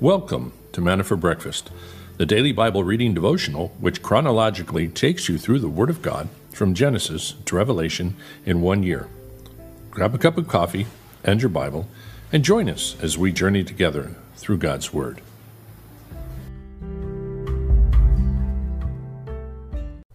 Welcome 0.00 0.52
to 0.72 0.82
Manna 0.82 1.04
for 1.04 1.16
Breakfast, 1.16 1.70
the 2.18 2.26
daily 2.26 2.52
Bible 2.52 2.84
reading 2.84 3.14
devotional 3.14 3.68
which 3.80 4.02
chronologically 4.02 4.88
takes 4.88 5.26
you 5.26 5.38
through 5.38 5.60
the 5.60 5.70
Word 5.70 5.88
of 5.88 6.02
God 6.02 6.28
from 6.52 6.74
Genesis 6.74 7.34
to 7.46 7.56
Revelation 7.56 8.14
in 8.44 8.60
one 8.60 8.82
year. 8.82 9.08
Grab 9.90 10.14
a 10.14 10.18
cup 10.18 10.36
of 10.36 10.48
coffee 10.48 10.86
and 11.24 11.40
your 11.40 11.48
Bible 11.48 11.88
and 12.30 12.44
join 12.44 12.68
us 12.68 12.94
as 13.00 13.16
we 13.16 13.32
journey 13.32 13.64
together 13.64 14.14
through 14.34 14.58
God's 14.58 14.92
Word. 14.92 15.22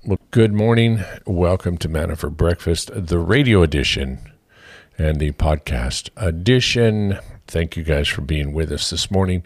Well, 0.06 0.20
good 0.30 0.54
morning. 0.54 1.04
Welcome 1.26 1.80
to 1.80 1.90
Manna 1.90 2.16
for 2.16 2.30
Breakfast, 2.30 2.92
the 2.94 3.18
radio 3.18 3.64
edition 3.64 4.20
and 5.00 5.20
the 5.20 5.32
podcast 5.32 6.12
edition. 6.18 7.18
Thank 7.48 7.76
you 7.76 7.84
guys 7.84 8.08
for 8.08 8.22
being 8.22 8.54
with 8.54 8.72
us 8.72 8.92
this 8.92 9.10
morning. 9.10 9.44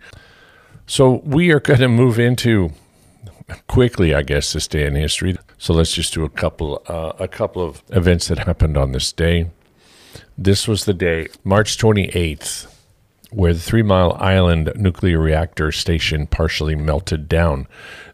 So 0.88 1.22
we 1.24 1.52
are 1.52 1.60
going 1.70 1.80
to 1.80 1.88
move 1.88 2.20
into 2.20 2.72
quickly, 3.68 4.14
I 4.14 4.22
guess, 4.22 4.54
this 4.54 4.68
day 4.68 4.86
in 4.86 4.96
history. 4.96 5.38
So 5.58 5.74
let's 5.74 5.94
just 5.94 6.14
do 6.14 6.24
a 6.24 6.30
couple, 6.30 6.82
uh, 6.88 7.14
a 7.20 7.28
couple 7.28 7.64
of 7.64 7.84
events 7.90 8.28
that 8.28 8.40
happened 8.40 8.78
on 8.78 8.92
this 8.92 9.12
day. 9.12 9.50
This 10.38 10.68
was 10.68 10.86
the 10.86 10.94
day, 10.94 11.28
March 11.44 11.78
28th, 11.78 12.68
where 13.32 13.54
the 13.54 13.60
Three 13.60 13.84
Mile 13.84 14.18
Island 14.20 14.72
nuclear 14.76 15.20
reactor 15.20 15.72
station 15.72 16.28
partially 16.28 16.76
melted 16.76 17.30
down. 17.30 17.68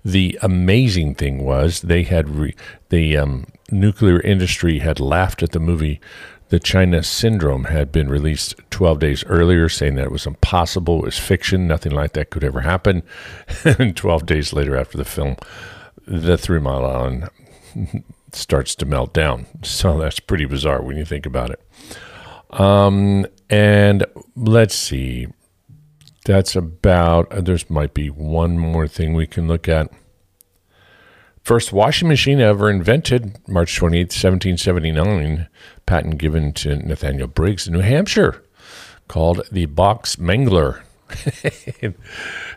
The 0.03 0.37
amazing 0.41 1.15
thing 1.15 1.43
was 1.43 1.81
they 1.81 2.03
had 2.03 2.29
re- 2.29 2.55
the 2.89 3.17
um, 3.17 3.45
nuclear 3.71 4.19
industry 4.19 4.79
had 4.79 4.99
laughed 4.99 5.43
at 5.43 5.51
the 5.51 5.59
movie 5.59 5.99
the 6.51 6.59
China 6.59 7.01
Syndrome 7.01 7.63
had 7.63 7.93
been 7.93 8.09
released 8.09 8.55
12 8.71 8.99
days 8.99 9.23
earlier, 9.23 9.69
saying 9.69 9.95
that 9.95 10.07
it 10.07 10.11
was 10.11 10.27
impossible, 10.27 10.99
it 10.99 11.05
was 11.05 11.17
fiction, 11.17 11.65
nothing 11.65 11.93
like 11.93 12.11
that 12.11 12.29
could 12.29 12.43
ever 12.43 12.59
happen. 12.59 13.03
and 13.63 13.95
12 13.95 14.25
days 14.25 14.51
later, 14.51 14.75
after 14.75 14.97
the 14.97 15.05
film, 15.05 15.37
the 16.05 16.37
Three 16.37 16.59
Mile 16.59 16.85
Island 16.85 17.29
starts 18.33 18.75
to 18.75 18.85
melt 18.85 19.13
down. 19.13 19.45
So 19.63 19.97
that's 19.97 20.19
pretty 20.19 20.43
bizarre 20.43 20.81
when 20.81 20.97
you 20.97 21.05
think 21.05 21.25
about 21.25 21.51
it. 21.51 21.61
Um, 22.59 23.27
and 23.49 24.05
let's 24.35 24.75
see. 24.75 25.27
That's 26.25 26.57
about, 26.57 27.31
uh, 27.31 27.39
there's 27.39 27.69
might 27.69 27.93
be 27.93 28.09
one 28.09 28.59
more 28.59 28.89
thing 28.89 29.13
we 29.13 29.25
can 29.25 29.47
look 29.47 29.69
at. 29.69 29.89
First 31.43 31.73
washing 31.73 32.07
machine 32.07 32.39
ever 32.39 32.69
invented, 32.69 33.39
March 33.47 33.75
28, 33.75 34.03
1779, 34.13 35.47
patent 35.87 36.17
given 36.19 36.53
to 36.53 36.75
Nathaniel 36.75 37.27
Briggs 37.27 37.67
in 37.67 37.73
New 37.73 37.79
Hampshire, 37.79 38.43
called 39.07 39.41
the 39.51 39.65
Box 39.65 40.17
Mangler. 40.17 40.81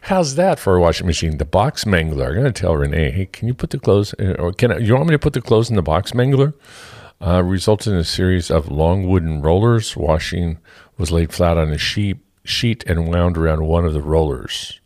How's 0.02 0.34
that 0.34 0.58
for 0.58 0.77
a 0.77 0.80
washing 0.80 1.06
machine? 1.06 1.38
The 1.38 1.46
Box 1.46 1.84
Mangler. 1.84 2.28
I'm 2.28 2.34
going 2.34 2.44
to 2.44 2.52
tell 2.52 2.77
Renee, 2.77 3.10
hey, 3.10 3.27
can 3.27 3.48
you 3.48 3.55
put 3.55 3.70
the 3.70 3.78
clothes, 3.78 4.14
uh, 4.20 4.36
or 4.38 4.52
can 4.52 4.70
I, 4.70 4.78
you 4.78 4.94
want 4.94 5.06
me 5.06 5.14
to 5.14 5.18
put 5.18 5.32
the 5.32 5.40
clothes 5.40 5.70
in 5.70 5.77
the 5.77 5.82
Box 5.82 6.12
Mangler? 6.12 6.52
Uh, 7.24 7.42
resulted 7.42 7.94
in 7.94 7.98
a 7.98 8.05
series 8.05 8.50
of 8.50 8.70
long 8.70 9.08
wooden 9.08 9.40
rollers. 9.40 9.96
Washing 9.96 10.58
was 10.98 11.10
laid 11.10 11.32
flat 11.32 11.56
on 11.56 11.72
a 11.72 11.78
sheet, 11.78 12.18
sheet 12.44 12.84
and 12.86 13.08
wound 13.08 13.38
around 13.38 13.66
one 13.66 13.86
of 13.86 13.94
the 13.94 14.02
rollers. 14.02 14.78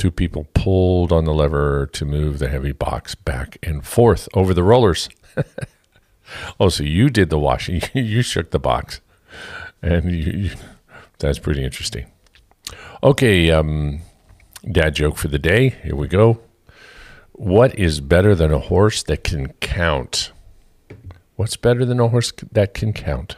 Two 0.00 0.10
people 0.10 0.46
pulled 0.54 1.12
on 1.12 1.26
the 1.26 1.34
lever 1.34 1.86
to 1.92 2.06
move 2.06 2.38
the 2.38 2.48
heavy 2.48 2.72
box 2.72 3.14
back 3.14 3.58
and 3.62 3.86
forth 3.86 4.30
over 4.32 4.54
the 4.54 4.62
rollers. 4.62 5.10
oh, 6.58 6.70
so 6.70 6.84
you 6.84 7.10
did 7.10 7.28
the 7.28 7.38
washing. 7.38 7.82
you 7.92 8.22
shook 8.22 8.50
the 8.50 8.58
box. 8.58 9.02
And 9.82 10.10
you, 10.10 10.32
you, 10.32 10.50
that's 11.18 11.38
pretty 11.38 11.62
interesting. 11.62 12.10
Okay, 13.02 13.50
um, 13.50 14.00
dad 14.72 14.94
joke 14.94 15.18
for 15.18 15.28
the 15.28 15.38
day. 15.38 15.68
Here 15.82 15.94
we 15.94 16.08
go. 16.08 16.40
What 17.32 17.78
is 17.78 18.00
better 18.00 18.34
than 18.34 18.50
a 18.50 18.58
horse 18.58 19.02
that 19.02 19.22
can 19.22 19.52
count? 19.60 20.32
What's 21.36 21.58
better 21.58 21.84
than 21.84 22.00
a 22.00 22.08
horse 22.08 22.32
that 22.52 22.72
can 22.72 22.94
count? 22.94 23.36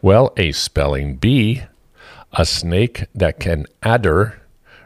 Well, 0.00 0.32
a 0.36 0.52
spelling 0.52 1.16
bee, 1.16 1.64
a 2.32 2.46
snake 2.46 3.06
that 3.12 3.40
can 3.40 3.66
adder, 3.82 4.40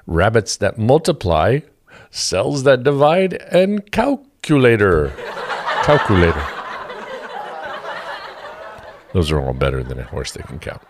rabbits 0.06 0.56
that 0.58 0.78
multiply, 0.78 1.60
cells 2.10 2.62
that 2.64 2.82
divide, 2.82 3.34
and 3.50 3.90
calculator. 3.90 5.10
calculator. 5.82 6.46
Those 9.12 9.30
are 9.30 9.40
all 9.40 9.52
better 9.52 9.82
than 9.82 9.98
a 9.98 10.04
horse 10.04 10.32
that 10.32 10.46
can 10.46 10.58
count. 10.58 10.82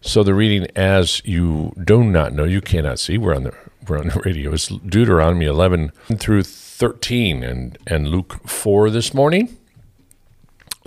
So 0.00 0.22
the 0.22 0.34
reading, 0.34 0.66
as 0.74 1.22
you 1.24 1.72
do 1.84 2.02
not 2.02 2.32
know, 2.32 2.44
you 2.44 2.60
cannot 2.60 2.98
see. 2.98 3.18
We're 3.18 3.34
on 3.34 3.44
the 3.44 3.54
we're 3.86 3.98
on 3.98 4.08
the 4.08 4.20
radio. 4.24 4.52
It's 4.52 4.68
Deuteronomy 4.68 5.46
11 5.46 5.92
through 6.16 6.42
13 6.42 7.44
and 7.44 7.78
and 7.86 8.08
Luke 8.08 8.48
4 8.48 8.90
this 8.90 9.12
morning. 9.12 9.56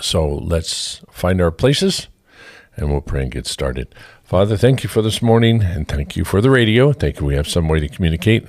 So 0.02 0.28
let's 0.28 1.02
find 1.12 1.40
our 1.40 1.52
places 1.52 2.08
and 2.76 2.90
we'll 2.90 3.02
pray 3.02 3.24
and 3.24 3.32
get 3.32 3.46
started. 3.46 3.94
Father, 4.34 4.58
thank 4.58 4.82
you 4.82 4.90
for 4.90 5.04
this 5.04 5.22
morning 5.22 5.62
and 5.62 5.88
thank 5.88 6.16
you 6.16 6.26
for 6.26 6.42
the 6.42 6.50
radio. 6.50 6.92
Thank 6.92 7.20
you. 7.20 7.28
We 7.28 7.36
have 7.36 7.48
some 7.48 7.68
way 7.68 7.80
to 7.80 7.88
communicate 7.88 8.48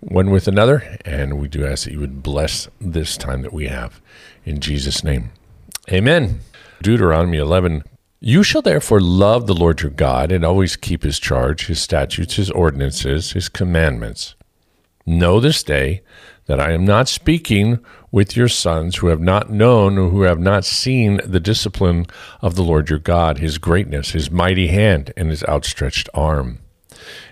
one 0.00 0.28
with 0.28 0.46
another, 0.46 0.98
and 1.06 1.40
we 1.40 1.48
do 1.48 1.64
ask 1.64 1.84
that 1.84 1.94
you 1.94 2.00
would 2.00 2.22
bless 2.22 2.68
this 2.78 3.16
time 3.16 3.40
that 3.40 3.52
we 3.54 3.66
have. 3.66 4.02
In 4.44 4.60
Jesus' 4.60 5.02
name, 5.02 5.30
amen. 5.90 6.40
Deuteronomy 6.82 7.38
11. 7.38 7.82
You 8.20 8.42
shall 8.42 8.60
therefore 8.60 9.00
love 9.00 9.46
the 9.46 9.54
Lord 9.54 9.80
your 9.80 9.90
God 9.90 10.30
and 10.30 10.44
always 10.44 10.76
keep 10.76 11.02
his 11.02 11.18
charge, 11.18 11.66
his 11.66 11.80
statutes, 11.80 12.34
his 12.34 12.50
ordinances, 12.50 13.32
his 13.32 13.48
commandments. 13.48 14.34
Know 15.06 15.40
this 15.40 15.62
day 15.62 16.02
that 16.44 16.60
I 16.60 16.72
am 16.72 16.84
not 16.84 17.08
speaking 17.08 17.78
with 18.12 18.36
your 18.36 18.46
sons 18.46 18.96
who 18.96 19.06
have 19.06 19.20
not 19.20 19.50
known 19.50 19.96
or 19.96 20.10
who 20.10 20.22
have 20.22 20.38
not 20.38 20.66
seen 20.66 21.18
the 21.24 21.40
discipline 21.40 22.06
of 22.42 22.54
the 22.54 22.62
Lord 22.62 22.90
your 22.90 22.98
God, 22.98 23.38
his 23.38 23.56
greatness, 23.56 24.10
his 24.10 24.30
mighty 24.30 24.68
hand, 24.68 25.12
and 25.16 25.30
his 25.30 25.42
outstretched 25.44 26.10
arm, 26.12 26.58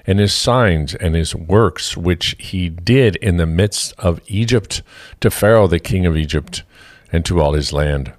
and 0.06 0.18
his 0.18 0.32
signs 0.32 0.94
and 0.94 1.14
his 1.14 1.34
works 1.34 1.98
which 1.98 2.34
he 2.38 2.70
did 2.70 3.16
in 3.16 3.36
the 3.36 3.46
midst 3.46 3.92
of 3.98 4.22
Egypt 4.26 4.82
to 5.20 5.30
Pharaoh 5.30 5.66
the 5.66 5.78
king 5.78 6.06
of 6.06 6.16
Egypt 6.16 6.62
and 7.12 7.26
to 7.26 7.40
all 7.40 7.52
his 7.52 7.74
land. 7.74 8.14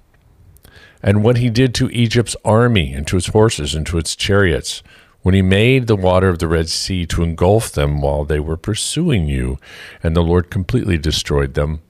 And 1.02 1.24
what 1.24 1.38
he 1.38 1.50
did 1.50 1.74
to 1.74 1.90
Egypt's 1.90 2.36
army 2.44 2.92
and 2.92 3.04
to 3.08 3.16
its 3.16 3.26
horses 3.26 3.74
and 3.74 3.84
to 3.88 3.98
its 3.98 4.14
chariots, 4.14 4.84
when 5.22 5.34
he 5.34 5.42
made 5.42 5.88
the 5.88 5.96
water 5.96 6.28
of 6.28 6.38
the 6.38 6.48
Red 6.48 6.68
Sea 6.68 7.06
to 7.06 7.22
engulf 7.22 7.72
them 7.72 8.00
while 8.00 8.24
they 8.24 8.40
were 8.40 8.56
pursuing 8.56 9.26
you, 9.26 9.58
and 10.00 10.14
the 10.14 10.22
Lord 10.22 10.50
completely 10.50 10.98
destroyed 10.98 11.54
them. 11.54 11.80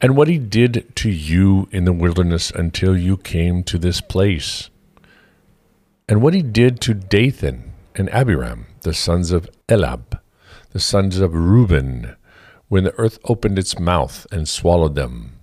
And 0.00 0.16
what 0.16 0.28
he 0.28 0.38
did 0.38 0.94
to 0.96 1.10
you 1.10 1.68
in 1.72 1.84
the 1.84 1.92
wilderness 1.92 2.50
until 2.50 2.96
you 2.96 3.16
came 3.16 3.62
to 3.64 3.78
this 3.78 4.00
place. 4.00 4.70
And 6.08 6.22
what 6.22 6.34
he 6.34 6.42
did 6.42 6.80
to 6.82 6.94
Dathan 6.94 7.72
and 7.94 8.08
Abiram, 8.10 8.66
the 8.82 8.94
sons 8.94 9.32
of 9.32 9.50
Eliab, 9.68 10.20
the 10.70 10.80
sons 10.80 11.18
of 11.18 11.34
Reuben, 11.34 12.16
when 12.68 12.84
the 12.84 12.98
earth 12.98 13.18
opened 13.24 13.58
its 13.58 13.78
mouth 13.78 14.26
and 14.30 14.48
swallowed 14.48 14.94
them, 14.94 15.38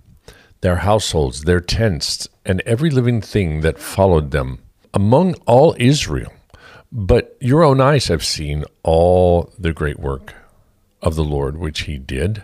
their 0.62 0.76
households, 0.76 1.42
their 1.42 1.60
tents, 1.60 2.28
and 2.44 2.62
every 2.62 2.90
living 2.90 3.20
thing 3.20 3.60
that 3.60 3.78
followed 3.78 4.30
them, 4.30 4.60
among 4.94 5.34
all 5.46 5.76
Israel 5.78 6.32
but 6.92 7.36
your 7.40 7.64
own 7.64 7.80
eyes 7.80 8.08
have 8.08 8.24
seen 8.24 8.64
all 8.82 9.52
the 9.58 9.72
great 9.72 9.98
work 9.98 10.34
of 11.02 11.14
the 11.14 11.24
Lord 11.24 11.58
which 11.58 11.82
he 11.82 11.98
did. 11.98 12.42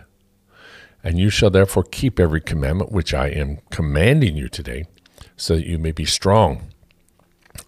And 1.05 1.19
you 1.19 1.31
shall 1.31 1.51
therefore 1.51 1.85
keep 1.85 2.21
every 2.21 2.41
commandment 2.41 2.93
which 2.93 3.13
I 3.13 3.29
am 3.29 3.59
commanding 3.71 4.37
you 4.37 4.49
today, 4.49 4.87
so 5.37 5.57
that 5.57 5.67
you 5.67 5.79
may 5.79 5.93
be 5.93 6.05
strong 6.05 6.69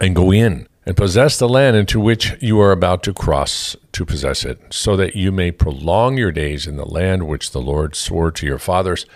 and 0.01 0.15
go 0.15 0.33
in 0.33 0.69
and 0.87 0.97
possess 0.97 1.39
the 1.39 1.49
land 1.49 1.77
into 1.77 1.99
which 1.99 2.37
you 2.41 2.61
are 2.61 2.73
about 2.73 3.03
to 3.05 3.13
cross 3.13 3.75
to 3.93 4.05
possess 4.05 4.45
it, 4.45 4.61
so 4.71 4.97
that 4.97 5.17
you 5.17 5.33
may 5.33 5.51
prolong 5.51 6.19
your 6.19 6.33
days 6.33 6.67
in 6.67 6.77
the 6.77 6.85
land 6.85 7.27
which 7.27 7.53
the 7.53 7.61
Lord 7.61 7.97
swore 7.97 8.31
to 8.33 8.47
your 8.47 8.59
fathers 8.59 9.07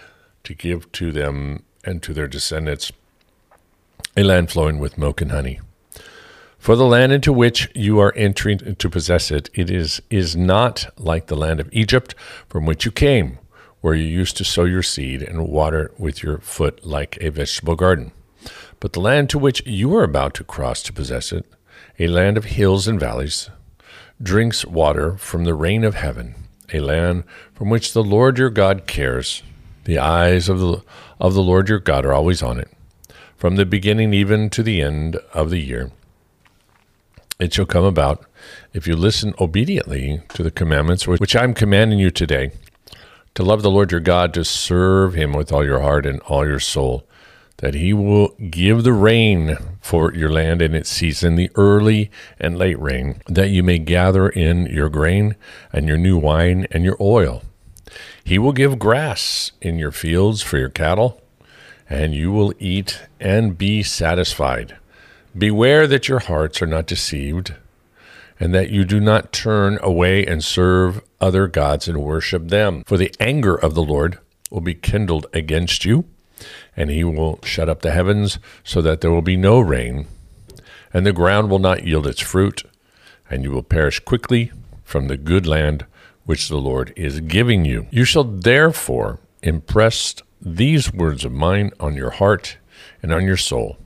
to 0.44 0.54
give 0.54 0.90
to 0.92 1.12
them 1.12 1.62
and 1.84 2.02
to 2.02 2.14
their 2.14 2.26
descendants, 2.26 2.90
a 4.16 4.22
land 4.22 4.50
flowing 4.50 4.78
with 4.78 4.98
milk 4.98 5.20
and 5.20 5.30
honey. 5.30 5.60
For 6.58 6.74
the 6.74 6.86
land 6.86 7.12
into 7.12 7.32
which 7.32 7.70
you 7.74 7.98
are 8.00 8.12
entering 8.16 8.74
to 8.76 8.90
possess 8.90 9.30
it, 9.30 9.48
it 9.54 9.70
is, 9.70 10.02
is 10.10 10.34
not 10.34 10.86
like 10.98 11.26
the 11.26 11.36
land 11.36 11.60
of 11.60 11.68
Egypt 11.72 12.14
from 12.48 12.66
which 12.66 12.84
you 12.84 12.90
came, 12.90 13.38
where 13.80 13.94
you 13.94 14.06
used 14.06 14.36
to 14.36 14.44
sow 14.44 14.64
your 14.64 14.82
seed 14.82 15.22
and 15.22 15.48
water 15.48 15.92
with 15.98 16.22
your 16.22 16.38
foot 16.38 16.84
like 16.84 17.18
a 17.20 17.30
vegetable 17.30 17.76
garden. 17.76 18.12
But 18.80 18.92
the 18.92 19.00
land 19.00 19.30
to 19.30 19.38
which 19.38 19.66
you 19.66 19.94
are 19.96 20.04
about 20.04 20.34
to 20.34 20.44
cross 20.44 20.82
to 20.84 20.92
possess 20.92 21.32
it, 21.32 21.46
a 21.98 22.08
land 22.08 22.36
of 22.36 22.46
hills 22.46 22.88
and 22.88 23.00
valleys, 23.00 23.50
drinks 24.22 24.64
water 24.64 25.16
from 25.16 25.44
the 25.44 25.54
rain 25.54 25.84
of 25.84 25.94
heaven, 25.94 26.34
a 26.72 26.80
land 26.80 27.24
from 27.54 27.70
which 27.70 27.92
the 27.92 28.04
Lord 28.04 28.38
your 28.38 28.50
God 28.50 28.86
cares. 28.86 29.42
The 29.84 29.98
eyes 29.98 30.48
of 30.48 30.60
the, 30.60 30.82
of 31.20 31.34
the 31.34 31.42
Lord 31.42 31.68
your 31.68 31.78
God 31.80 32.04
are 32.04 32.12
always 32.12 32.42
on 32.42 32.60
it, 32.60 32.70
from 33.36 33.56
the 33.56 33.66
beginning 33.66 34.12
even 34.14 34.50
to 34.50 34.62
the 34.62 34.82
end 34.82 35.16
of 35.32 35.50
the 35.50 35.60
year 35.60 35.90
It 37.38 37.54
shall 37.54 37.66
come 37.66 37.84
about 37.84 38.24
if 38.74 38.86
you 38.86 38.96
listen 38.96 39.34
obediently 39.40 40.22
to 40.34 40.42
the 40.42 40.50
commandments 40.50 41.06
which 41.06 41.36
I'm 41.36 41.54
commanding 41.54 41.98
you 41.98 42.10
today, 42.10 42.52
to 43.38 43.44
love 43.44 43.62
the 43.62 43.70
Lord 43.70 43.92
your 43.92 44.00
God, 44.00 44.34
to 44.34 44.44
serve 44.44 45.14
him 45.14 45.32
with 45.32 45.52
all 45.52 45.64
your 45.64 45.80
heart 45.80 46.06
and 46.06 46.18
all 46.22 46.44
your 46.44 46.58
soul, 46.58 47.06
that 47.58 47.74
he 47.74 47.92
will 47.92 48.30
give 48.50 48.82
the 48.82 48.92
rain 48.92 49.56
for 49.80 50.12
your 50.12 50.28
land 50.28 50.60
in 50.60 50.74
its 50.74 50.90
season, 50.90 51.36
the 51.36 51.48
early 51.54 52.10
and 52.40 52.58
late 52.58 52.80
rain, 52.80 53.22
that 53.28 53.50
you 53.50 53.62
may 53.62 53.78
gather 53.78 54.28
in 54.28 54.66
your 54.66 54.88
grain 54.88 55.36
and 55.72 55.86
your 55.86 55.96
new 55.96 56.18
wine 56.18 56.66
and 56.72 56.82
your 56.82 56.96
oil. 57.00 57.44
He 58.24 58.40
will 58.40 58.50
give 58.50 58.80
grass 58.80 59.52
in 59.62 59.78
your 59.78 59.92
fields 59.92 60.42
for 60.42 60.58
your 60.58 60.68
cattle, 60.68 61.22
and 61.88 62.12
you 62.12 62.32
will 62.32 62.52
eat 62.58 63.02
and 63.20 63.56
be 63.56 63.84
satisfied. 63.84 64.78
Beware 65.36 65.86
that 65.86 66.08
your 66.08 66.18
hearts 66.18 66.60
are 66.60 66.66
not 66.66 66.88
deceived, 66.88 67.54
and 68.40 68.54
that 68.54 68.70
you 68.70 68.84
do 68.84 69.00
not 69.00 69.32
turn 69.32 69.78
away 69.82 70.24
and 70.24 70.42
serve 70.44 71.02
other 71.20 71.48
gods 71.48 71.88
and 71.88 72.02
worship 72.02 72.48
them. 72.48 72.84
For 72.86 72.96
the 72.96 73.14
anger 73.18 73.54
of 73.54 73.74
the 73.74 73.82
Lord 73.82 74.18
will 74.50 74.60
be 74.60 74.74
kindled 74.74 75.26
against 75.32 75.84
you, 75.84 76.04
and 76.76 76.90
he 76.90 77.04
will 77.04 77.40
shut 77.42 77.68
up 77.68 77.82
the 77.82 77.90
heavens 77.90 78.38
so 78.62 78.80
that 78.82 79.00
there 79.00 79.10
will 79.10 79.22
be 79.22 79.36
no 79.36 79.60
rain, 79.60 80.06
and 80.92 81.04
the 81.04 81.12
ground 81.12 81.50
will 81.50 81.58
not 81.58 81.84
yield 81.84 82.06
its 82.06 82.20
fruit, 82.20 82.62
and 83.28 83.42
you 83.42 83.50
will 83.50 83.62
perish 83.62 83.98
quickly 84.00 84.52
from 84.84 85.08
the 85.08 85.16
good 85.16 85.46
land 85.46 85.84
which 86.24 86.48
the 86.48 86.56
Lord 86.56 86.92
is 86.96 87.20
giving 87.20 87.64
you. 87.64 87.86
You 87.90 88.04
shall 88.04 88.24
therefore 88.24 89.18
impress 89.42 90.14
these 90.40 90.92
words 90.92 91.24
of 91.24 91.32
mine 91.32 91.72
on 91.80 91.94
your 91.94 92.10
heart 92.10 92.58
and 93.02 93.12
on 93.12 93.24
your 93.24 93.36
soul 93.36 93.76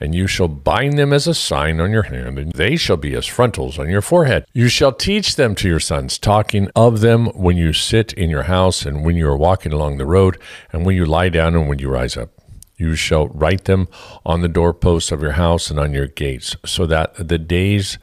and 0.00 0.14
you 0.14 0.26
shall 0.26 0.48
bind 0.48 0.98
them 0.98 1.12
as 1.12 1.26
a 1.26 1.34
sign 1.34 1.80
on 1.80 1.90
your 1.90 2.04
hand, 2.04 2.38
and 2.38 2.52
they 2.52 2.76
shall 2.76 2.96
be 2.96 3.14
as 3.14 3.26
frontals 3.26 3.78
on 3.78 3.88
your 3.88 4.02
forehead. 4.02 4.44
You 4.52 4.68
shall 4.68 4.92
teach 4.92 5.36
them 5.36 5.54
to 5.56 5.68
your 5.68 5.80
sons, 5.80 6.18
talking 6.18 6.70
of 6.76 7.00
them 7.00 7.26
when 7.28 7.56
you 7.56 7.72
sit 7.72 8.12
in 8.12 8.30
your 8.30 8.44
house, 8.44 8.84
and 8.84 9.04
when 9.04 9.16
you 9.16 9.26
are 9.28 9.36
walking 9.36 9.72
along 9.72 9.96
the 9.96 10.06
road, 10.06 10.38
and 10.72 10.84
when 10.84 10.96
you 10.96 11.06
lie 11.06 11.28
down, 11.28 11.54
and 11.54 11.68
when 11.68 11.78
you 11.78 11.88
rise 11.88 12.16
up. 12.16 12.30
You 12.76 12.94
shall 12.94 13.28
write 13.28 13.64
them 13.64 13.88
on 14.26 14.42
the 14.42 14.48
doorposts 14.48 15.10
of 15.10 15.22
your 15.22 15.32
house 15.32 15.70
and 15.70 15.80
on 15.80 15.94
your 15.94 16.08
gates, 16.08 16.56
so 16.66 16.84
that 16.86 17.28
the 17.28 17.38
days 17.38 17.98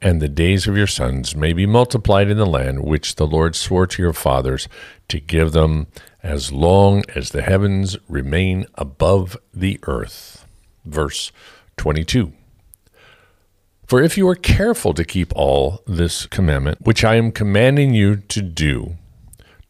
and 0.00 0.22
the 0.22 0.28
days 0.28 0.66
of 0.66 0.76
your 0.76 0.86
sons 0.86 1.34
may 1.34 1.52
be 1.52 1.66
multiplied 1.66 2.30
in 2.30 2.38
the 2.38 2.46
land 2.46 2.84
which 2.84 3.16
the 3.16 3.26
Lord 3.26 3.56
swore 3.56 3.86
to 3.88 4.00
your 4.00 4.12
fathers 4.12 4.68
to 5.08 5.18
give 5.18 5.52
them 5.52 5.88
as 6.22 6.52
long 6.52 7.02
as 7.14 7.30
the 7.30 7.42
heavens 7.42 7.96
remain 8.08 8.66
above 8.76 9.36
the 9.52 9.78
earth 9.82 10.37
verse 10.88 11.32
22. 11.76 12.32
For 13.86 14.02
if 14.02 14.18
you 14.18 14.28
are 14.28 14.34
careful 14.34 14.92
to 14.92 15.04
keep 15.04 15.32
all 15.34 15.82
this 15.86 16.26
commandment, 16.26 16.82
which 16.82 17.04
I 17.04 17.14
am 17.14 17.32
commanding 17.32 17.94
you 17.94 18.16
to 18.16 18.42
do, 18.42 18.96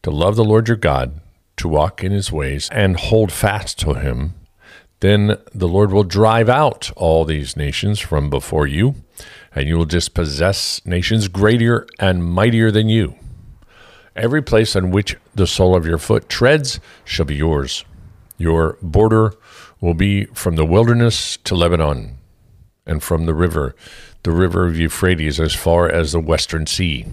to 0.03 0.11
love 0.11 0.35
the 0.35 0.43
Lord 0.43 0.67
your 0.67 0.75
God, 0.75 1.21
to 1.57 1.69
walk 1.69 2.03
in 2.03 2.11
his 2.11 2.31
ways, 2.31 2.69
and 2.71 2.99
hold 2.99 3.31
fast 3.31 3.79
to 3.79 3.93
him, 3.93 4.33
then 4.99 5.37
the 5.53 5.67
Lord 5.67 5.91
will 5.91 6.03
drive 6.03 6.49
out 6.49 6.91
all 6.97 7.23
these 7.23 7.55
nations 7.55 7.99
from 7.99 8.29
before 8.29 8.67
you, 8.67 8.95
and 9.55 9.67
you 9.69 9.77
will 9.77 9.85
dispossess 9.85 10.85
nations 10.85 11.29
greater 11.29 11.87
and 11.97 12.25
mightier 12.25 12.71
than 12.71 12.89
you. 12.89 13.15
Every 14.15 14.41
place 14.41 14.75
on 14.75 14.91
which 14.91 15.15
the 15.33 15.47
sole 15.47 15.77
of 15.77 15.85
your 15.85 15.97
foot 15.97 16.27
treads 16.27 16.81
shall 17.05 17.25
be 17.25 17.35
yours. 17.35 17.85
Your 18.37 18.77
border 18.81 19.33
will 19.81 19.93
be 19.93 20.25
from 20.25 20.55
the 20.55 20.65
wilderness 20.65 21.37
to 21.37 21.55
Lebanon, 21.55 22.17
and 22.85 23.03
from 23.03 23.25
the 23.25 23.33
river, 23.33 23.75
the 24.23 24.31
river 24.31 24.65
of 24.65 24.77
Euphrates, 24.77 25.39
as 25.39 25.53
far 25.53 25.89
as 25.89 26.11
the 26.11 26.19
western 26.19 26.65
sea. 26.65 27.05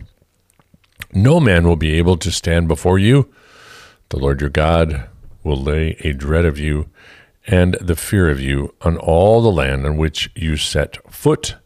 No 1.13 1.39
man 1.39 1.67
will 1.67 1.77
be 1.77 1.95
able 1.95 2.17
to 2.17 2.31
stand 2.33 2.69
before 2.69 2.99
you. 2.99 3.31
The 4.09 4.19
Lord 4.19 4.41
your 4.41 4.51
God 4.51 5.09
will 5.45 5.57
lay 5.57 5.97
a 6.01 6.13
dread 6.13 6.45
of 6.45 6.59
you 6.59 6.89
and 7.47 7.75
the 7.75 7.97
fear 7.97 8.29
of 8.29 8.41
you 8.41 8.75
on 8.83 8.97
all 8.97 9.41
the 9.41 9.53
land 9.53 9.87
on 9.87 9.97
which 9.97 10.31
you 10.35 10.57
set 10.57 10.99
foot, 11.13 11.57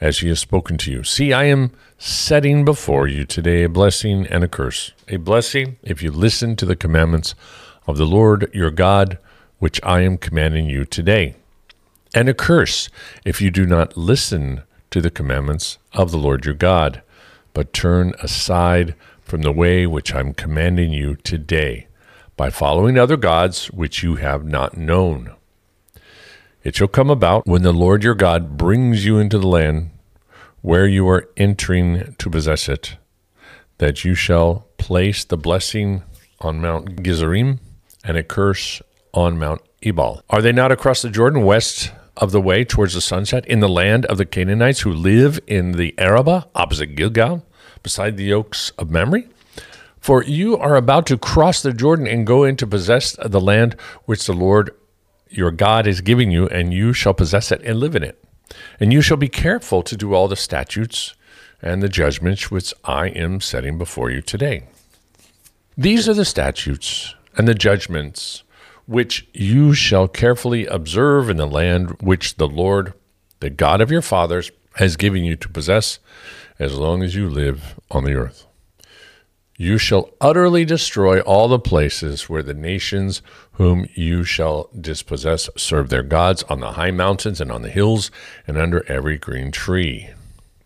as 0.00 0.20
he 0.20 0.28
has 0.28 0.38
spoken 0.38 0.78
to 0.78 0.90
you. 0.90 1.02
See, 1.02 1.32
I 1.32 1.44
am 1.44 1.72
setting 1.98 2.64
before 2.64 3.08
you 3.08 3.24
today 3.24 3.64
a 3.64 3.68
blessing 3.68 4.26
and 4.28 4.44
a 4.44 4.48
curse. 4.48 4.92
A 5.08 5.16
blessing 5.16 5.76
if 5.82 6.02
you 6.02 6.10
listen 6.10 6.56
to 6.56 6.64
the 6.64 6.76
commandments 6.76 7.34
of 7.86 7.98
the 7.98 8.06
Lord 8.06 8.48
your 8.54 8.70
God 8.70 9.18
which 9.58 9.80
I 9.82 10.00
am 10.00 10.18
commanding 10.18 10.66
you 10.66 10.84
today, 10.84 11.36
and 12.14 12.28
a 12.28 12.34
curse 12.34 12.88
if 13.24 13.40
you 13.40 13.50
do 13.50 13.66
not 13.66 13.96
listen 13.96 14.62
to 14.90 15.00
the 15.00 15.10
commandments 15.10 15.78
of 15.92 16.10
the 16.10 16.18
Lord 16.18 16.44
your 16.44 16.54
God, 16.54 17.02
but 17.52 17.72
turn 17.72 18.14
aside 18.20 18.94
from 19.20 19.42
the 19.42 19.52
way 19.52 19.86
which 19.86 20.14
I'm 20.14 20.32
commanding 20.32 20.92
you 20.92 21.16
today, 21.16 21.88
by 22.36 22.50
following 22.50 22.96
other 22.96 23.16
gods 23.16 23.66
which 23.66 24.02
you 24.02 24.16
have 24.16 24.44
not 24.44 24.76
known. 24.76 25.34
It 26.62 26.76
shall 26.76 26.88
come 26.88 27.10
about 27.10 27.46
when 27.46 27.62
the 27.62 27.72
Lord 27.72 28.02
your 28.04 28.14
God 28.14 28.56
brings 28.56 29.04
you 29.04 29.18
into 29.18 29.38
the 29.38 29.46
land 29.46 29.90
where 30.60 30.86
you 30.86 31.08
are 31.08 31.28
entering 31.36 32.14
to 32.18 32.30
possess 32.30 32.68
it, 32.68 32.96
that 33.78 34.04
you 34.04 34.14
shall 34.14 34.66
place 34.76 35.24
the 35.24 35.36
blessing 35.36 36.02
on 36.40 36.60
Mount 36.60 37.02
Gerizim 37.02 37.60
and 38.04 38.16
a 38.16 38.22
curse 38.22 38.82
on 39.18 39.36
Mount 39.36 39.60
Ebal. 39.82 40.22
Are 40.30 40.40
they 40.40 40.52
not 40.52 40.70
across 40.70 41.02
the 41.02 41.10
Jordan 41.10 41.42
west 41.42 41.90
of 42.16 42.30
the 42.30 42.40
way 42.40 42.64
towards 42.64 42.94
the 42.94 43.00
sunset 43.00 43.44
in 43.46 43.58
the 43.58 43.68
land 43.68 44.06
of 44.06 44.16
the 44.16 44.24
Canaanites 44.24 44.80
who 44.80 44.92
live 44.92 45.40
in 45.48 45.72
the 45.72 45.92
Arabah 45.98 46.44
opposite 46.54 46.94
Gilgal 46.94 47.44
beside 47.82 48.16
the 48.16 48.32
oaks 48.32 48.70
of 48.78 48.90
Mamre? 48.90 49.24
For 49.98 50.22
you 50.22 50.56
are 50.56 50.76
about 50.76 51.04
to 51.06 51.18
cross 51.18 51.60
the 51.60 51.72
Jordan 51.72 52.06
and 52.06 52.24
go 52.24 52.44
in 52.44 52.54
to 52.58 52.66
possess 52.66 53.16
the 53.20 53.40
land 53.40 53.74
which 54.04 54.24
the 54.24 54.32
Lord 54.32 54.70
your 55.28 55.50
God 55.50 55.88
is 55.88 56.00
giving 56.00 56.30
you, 56.30 56.46
and 56.46 56.72
you 56.72 56.92
shall 56.92 57.12
possess 57.12 57.50
it 57.50 57.60
and 57.62 57.80
live 57.80 57.96
in 57.96 58.04
it. 58.04 58.22
And 58.78 58.92
you 58.92 59.02
shall 59.02 59.16
be 59.16 59.28
careful 59.28 59.82
to 59.82 59.96
do 59.96 60.14
all 60.14 60.28
the 60.28 60.36
statutes 60.36 61.14
and 61.60 61.82
the 61.82 61.88
judgments 61.88 62.52
which 62.52 62.72
I 62.84 63.08
am 63.08 63.40
setting 63.40 63.78
before 63.78 64.10
you 64.10 64.22
today. 64.22 64.68
These 65.76 66.08
are 66.08 66.14
the 66.14 66.24
statutes 66.24 67.16
and 67.36 67.48
the 67.48 67.54
judgments 67.54 68.44
which 68.88 69.28
you 69.34 69.74
shall 69.74 70.08
carefully 70.08 70.64
observe 70.64 71.28
in 71.28 71.36
the 71.36 71.46
land 71.46 71.90
which 72.00 72.36
the 72.36 72.48
Lord, 72.48 72.94
the 73.40 73.50
God 73.50 73.82
of 73.82 73.90
your 73.90 74.00
fathers, 74.00 74.50
has 74.76 74.96
given 74.96 75.22
you 75.22 75.36
to 75.36 75.48
possess 75.48 75.98
as 76.58 76.74
long 76.74 77.02
as 77.02 77.14
you 77.14 77.28
live 77.28 77.78
on 77.90 78.04
the 78.04 78.14
earth. 78.14 78.46
You 79.58 79.76
shall 79.76 80.08
utterly 80.22 80.64
destroy 80.64 81.20
all 81.20 81.48
the 81.48 81.58
places 81.58 82.30
where 82.30 82.42
the 82.42 82.54
nations 82.54 83.20
whom 83.52 83.86
you 83.94 84.24
shall 84.24 84.70
dispossess 84.80 85.50
serve 85.54 85.90
their 85.90 86.02
gods 86.02 86.42
on 86.44 86.60
the 86.60 86.72
high 86.72 86.92
mountains 86.92 87.42
and 87.42 87.52
on 87.52 87.60
the 87.60 87.68
hills 87.68 88.10
and 88.46 88.56
under 88.56 88.90
every 88.90 89.18
green 89.18 89.52
tree. 89.52 90.10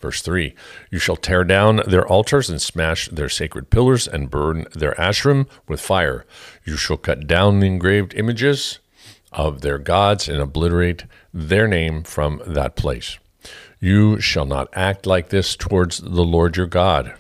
Verse 0.02 0.20
3 0.20 0.54
You 0.90 0.98
shall 0.98 1.16
tear 1.16 1.44
down 1.44 1.80
their 1.86 2.06
altars 2.06 2.50
and 2.50 2.60
smash 2.60 3.08
their 3.08 3.28
sacred 3.28 3.70
pillars 3.70 4.06
and 4.06 4.28
burn 4.28 4.66
their 4.74 4.94
Asherim 4.94 5.48
with 5.66 5.80
fire. 5.80 6.26
You 6.64 6.76
shall 6.76 6.96
cut 6.96 7.26
down 7.26 7.60
the 7.60 7.66
engraved 7.66 8.14
images 8.14 8.78
of 9.32 9.62
their 9.62 9.78
gods 9.78 10.28
and 10.28 10.40
obliterate 10.40 11.04
their 11.32 11.66
name 11.66 12.02
from 12.02 12.42
that 12.46 12.76
place. 12.76 13.18
You 13.80 14.20
shall 14.20 14.46
not 14.46 14.68
act 14.72 15.06
like 15.06 15.30
this 15.30 15.56
towards 15.56 15.98
the 15.98 16.22
Lord 16.22 16.56
your 16.56 16.66
God, 16.66 17.14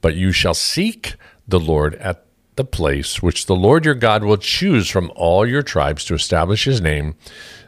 but 0.00 0.14
you 0.14 0.32
shall 0.32 0.54
seek 0.54 1.14
the 1.46 1.60
Lord 1.60 1.94
at 1.96 2.24
the 2.56 2.64
place 2.64 3.22
which 3.22 3.46
the 3.46 3.56
Lord 3.56 3.84
your 3.84 3.94
God 3.94 4.24
will 4.24 4.36
choose 4.36 4.88
from 4.88 5.12
all 5.14 5.46
your 5.46 5.62
tribes 5.62 6.04
to 6.06 6.14
establish 6.14 6.64
his 6.64 6.80
name, 6.80 7.14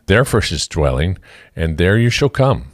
there 0.07 0.25
for 0.25 0.41
his 0.41 0.67
dwelling, 0.67 1.19
and 1.55 1.79
there 1.79 1.99
you 1.99 2.11
shall 2.11 2.29
come. 2.29 2.72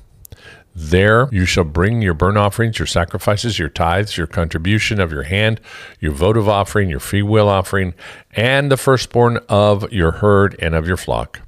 There 0.80 1.28
you 1.32 1.44
shall 1.44 1.64
bring 1.64 2.02
your 2.02 2.14
burnt 2.14 2.38
offerings, 2.38 2.78
your 2.78 2.86
sacrifices, 2.86 3.58
your 3.58 3.68
tithes, 3.68 4.16
your 4.16 4.28
contribution 4.28 5.00
of 5.00 5.10
your 5.10 5.24
hand, 5.24 5.60
your 5.98 6.12
votive 6.12 6.48
offering, 6.48 6.88
your 6.88 7.00
freewill 7.00 7.48
offering, 7.48 7.94
and 8.30 8.70
the 8.70 8.76
firstborn 8.76 9.40
of 9.48 9.92
your 9.92 10.12
herd 10.12 10.54
and 10.60 10.76
of 10.76 10.86
your 10.86 10.96
flock. 10.96 11.40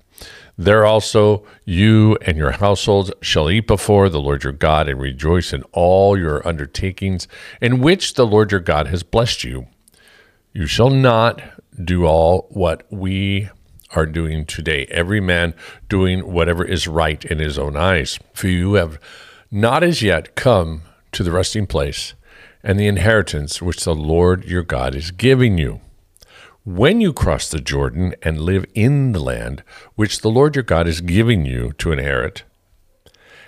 There 0.59 0.85
also 0.85 1.47
you 1.65 2.19
and 2.23 2.37
your 2.37 2.51
households 2.51 3.13
shall 3.23 3.49
eat 3.49 3.69
before 3.69 4.09
the 4.09 4.21
Lord 4.21 4.43
your 4.43 4.53
God 4.53 4.89
and 4.89 5.01
rejoice 5.01 5.53
in 5.53 5.63
all 5.71 6.19
your 6.19 6.47
undertakings 6.47 7.29
in 7.61 7.81
which 7.81 8.15
the 8.15 8.27
Lord 8.27 8.51
your 8.51 8.61
God 8.61 8.89
has 8.89 9.05
blessed 9.05 9.45
you. 9.45 9.69
You 10.53 10.67
shall 10.67 10.91
not 10.91 11.41
do 11.85 12.05
all 12.05 12.49
what 12.51 12.85
we 12.91 13.49
are 13.95 14.07
doing 14.07 14.45
today, 14.45 14.87
every 14.91 15.21
man 15.21 15.55
doing 15.89 16.33
whatever 16.33 16.65
is 16.65 16.87
right 16.87 17.25
in 17.25 17.39
his 17.39 17.59
own 17.59 17.77
eyes. 17.77 18.19
For 18.33 18.49
you 18.49 18.75
have 18.75 18.99
not 19.51 19.83
as 19.83 20.03
yet 20.03 20.35
come 20.35 20.83
to 21.13 21.23
the 21.23 21.33
resting 21.33 21.67
place 21.67 22.15
and 22.63 22.79
the 22.79 22.87
inheritance 22.87 23.61
which 23.61 23.85
the 23.85 23.95
Lord 23.95 24.45
your 24.45 24.63
God 24.63 24.95
is 24.95 25.11
giving 25.11 25.59
you. 25.59 25.81
When 26.65 27.01
you 27.01 27.13
cross 27.13 27.49
the 27.49 27.61
Jordan 27.61 28.15
and 28.23 28.41
live 28.41 28.67
in 28.75 29.13
the 29.13 29.21
land 29.21 29.63
which 29.95 30.21
the 30.21 30.31
Lord 30.31 30.55
your 30.55 30.63
God 30.63 30.87
is 30.87 31.01
giving 31.01 31.47
you 31.47 31.73
to 31.79 31.91
inherit, 31.91 32.45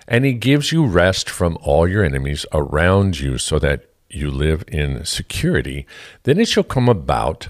and 0.09 0.25
he 0.25 0.33
gives 0.33 0.73
you 0.73 0.87
rest 0.87 1.29
from 1.31 1.59
all 1.61 1.87
your 1.87 2.05
enemies 2.05 2.47
around 2.53 3.21
you 3.21 3.39
so 3.39 3.59
that 3.59 3.85
you 4.09 4.31
live 4.31 4.65
in 4.69 5.05
security, 5.05 5.87
then 6.25 6.41
it 6.41 6.49
shall 6.49 6.65
come 6.65 6.89
about 6.89 7.49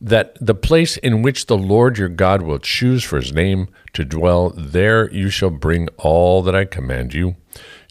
that 0.00 0.36
the 0.40 0.54
place 0.54 0.96
in 0.98 1.22
which 1.22 1.46
the 1.46 1.56
Lord 1.56 1.98
your 1.98 2.08
God 2.08 2.42
will 2.42 2.58
choose 2.58 3.02
for 3.02 3.16
his 3.16 3.32
name 3.32 3.68
to 3.94 4.04
dwell, 4.04 4.50
there 4.50 5.10
you 5.10 5.30
shall 5.30 5.50
bring 5.50 5.88
all 5.96 6.42
that 6.42 6.54
I 6.54 6.64
command 6.64 7.14
you 7.14 7.36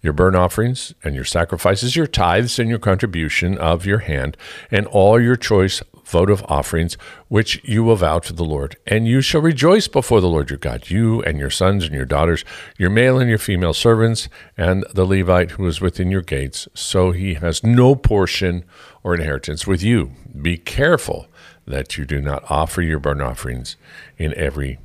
your 0.06 0.14
burnt 0.14 0.36
offerings 0.36 0.94
and 1.04 1.16
your 1.16 1.24
sacrifices, 1.24 1.96
your 1.96 2.06
tithes 2.06 2.60
and 2.60 2.70
your 2.70 2.78
contribution 2.78 3.58
of 3.58 3.88
your 3.88 4.00
hand, 4.00 4.38
and 4.70 4.86
all 4.86 5.20
your 5.20 5.36
choice 5.36 5.82
votive 6.06 6.44
offerings 6.48 6.96
which 7.28 7.60
you 7.64 7.84
will 7.84 7.96
vow 7.96 8.20
to 8.20 8.32
the 8.32 8.44
Lord. 8.44 8.78
And 8.86 9.08
you 9.08 9.22
shall 9.22 9.42
rejoice 9.42 9.88
before 9.88 10.22
the 10.22 10.30
Lord 10.30 10.52
your 10.52 10.60
God, 10.60 10.92
you 10.92 11.24
and 11.24 11.40
your 11.40 11.50
sons 11.50 11.86
and 11.86 11.94
your 11.96 12.06
daughters, 12.06 12.46
your 12.78 12.92
male 12.92 13.18
and 13.18 13.28
your 13.28 13.40
female 13.40 13.74
servants, 13.74 14.30
and 14.56 14.86
the 14.94 15.06
Levite 15.06 15.52
who 15.52 15.66
is 15.66 15.82
within 15.82 16.12
your 16.12 16.22
gates. 16.22 16.68
So 16.76 17.12
he 17.12 17.34
has 17.34 17.64
no 17.64 17.96
portion 17.96 18.64
or 19.04 19.16
inheritance 19.16 19.66
with 19.66 19.82
you. 19.82 20.12
Be 20.40 20.58
careful 20.58 21.28
that 21.68 21.98
you 21.98 22.06
do 22.06 22.22
not 22.22 22.44
offer 22.50 22.82
your 22.82 23.00
burnt 23.00 23.22
offerings 23.22 23.76
in 24.18 24.34
every 24.36 24.80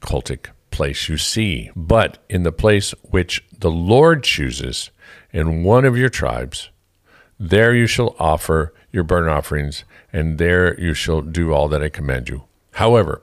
cultic 0.00 0.48
place 0.70 1.08
you 1.08 1.16
see, 1.16 1.70
but 1.74 2.18
in 2.28 2.42
the 2.42 2.52
place 2.52 2.92
which 3.02 3.44
the 3.58 3.70
Lord 3.70 4.22
chooses 4.22 4.90
in 5.32 5.64
one 5.64 5.84
of 5.84 5.96
your 5.96 6.08
tribes, 6.08 6.70
there 7.38 7.74
you 7.74 7.86
shall 7.86 8.14
offer 8.18 8.74
your 8.92 9.04
burnt 9.04 9.28
offerings, 9.28 9.84
and 10.12 10.38
there 10.38 10.78
you 10.80 10.94
shall 10.94 11.20
do 11.20 11.52
all 11.52 11.68
that 11.68 11.82
I 11.82 11.88
command 11.88 12.28
you. 12.28 12.44
However, 12.72 13.22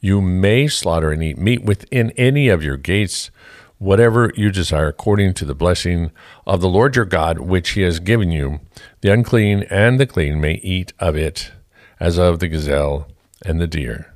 you 0.00 0.20
may 0.20 0.66
slaughter 0.68 1.10
and 1.10 1.22
eat 1.22 1.38
meat 1.38 1.62
within 1.62 2.10
any 2.12 2.48
of 2.48 2.64
your 2.64 2.76
gates, 2.76 3.30
whatever 3.78 4.32
you 4.34 4.50
desire, 4.50 4.88
according 4.88 5.34
to 5.34 5.44
the 5.44 5.54
blessing 5.54 6.10
of 6.46 6.60
the 6.60 6.68
Lord 6.68 6.96
your 6.96 7.04
God, 7.04 7.38
which 7.38 7.70
he 7.70 7.82
has 7.82 8.00
given 8.00 8.30
you. 8.30 8.60
The 9.02 9.12
unclean 9.12 9.64
and 9.70 10.00
the 10.00 10.06
clean 10.06 10.40
may 10.40 10.54
eat 10.54 10.92
of 10.98 11.16
it 11.16 11.52
as 12.00 12.18
of 12.18 12.38
the 12.38 12.48
gazelle 12.48 13.06
and 13.44 13.60
the 13.60 13.66
deer. 13.66 14.12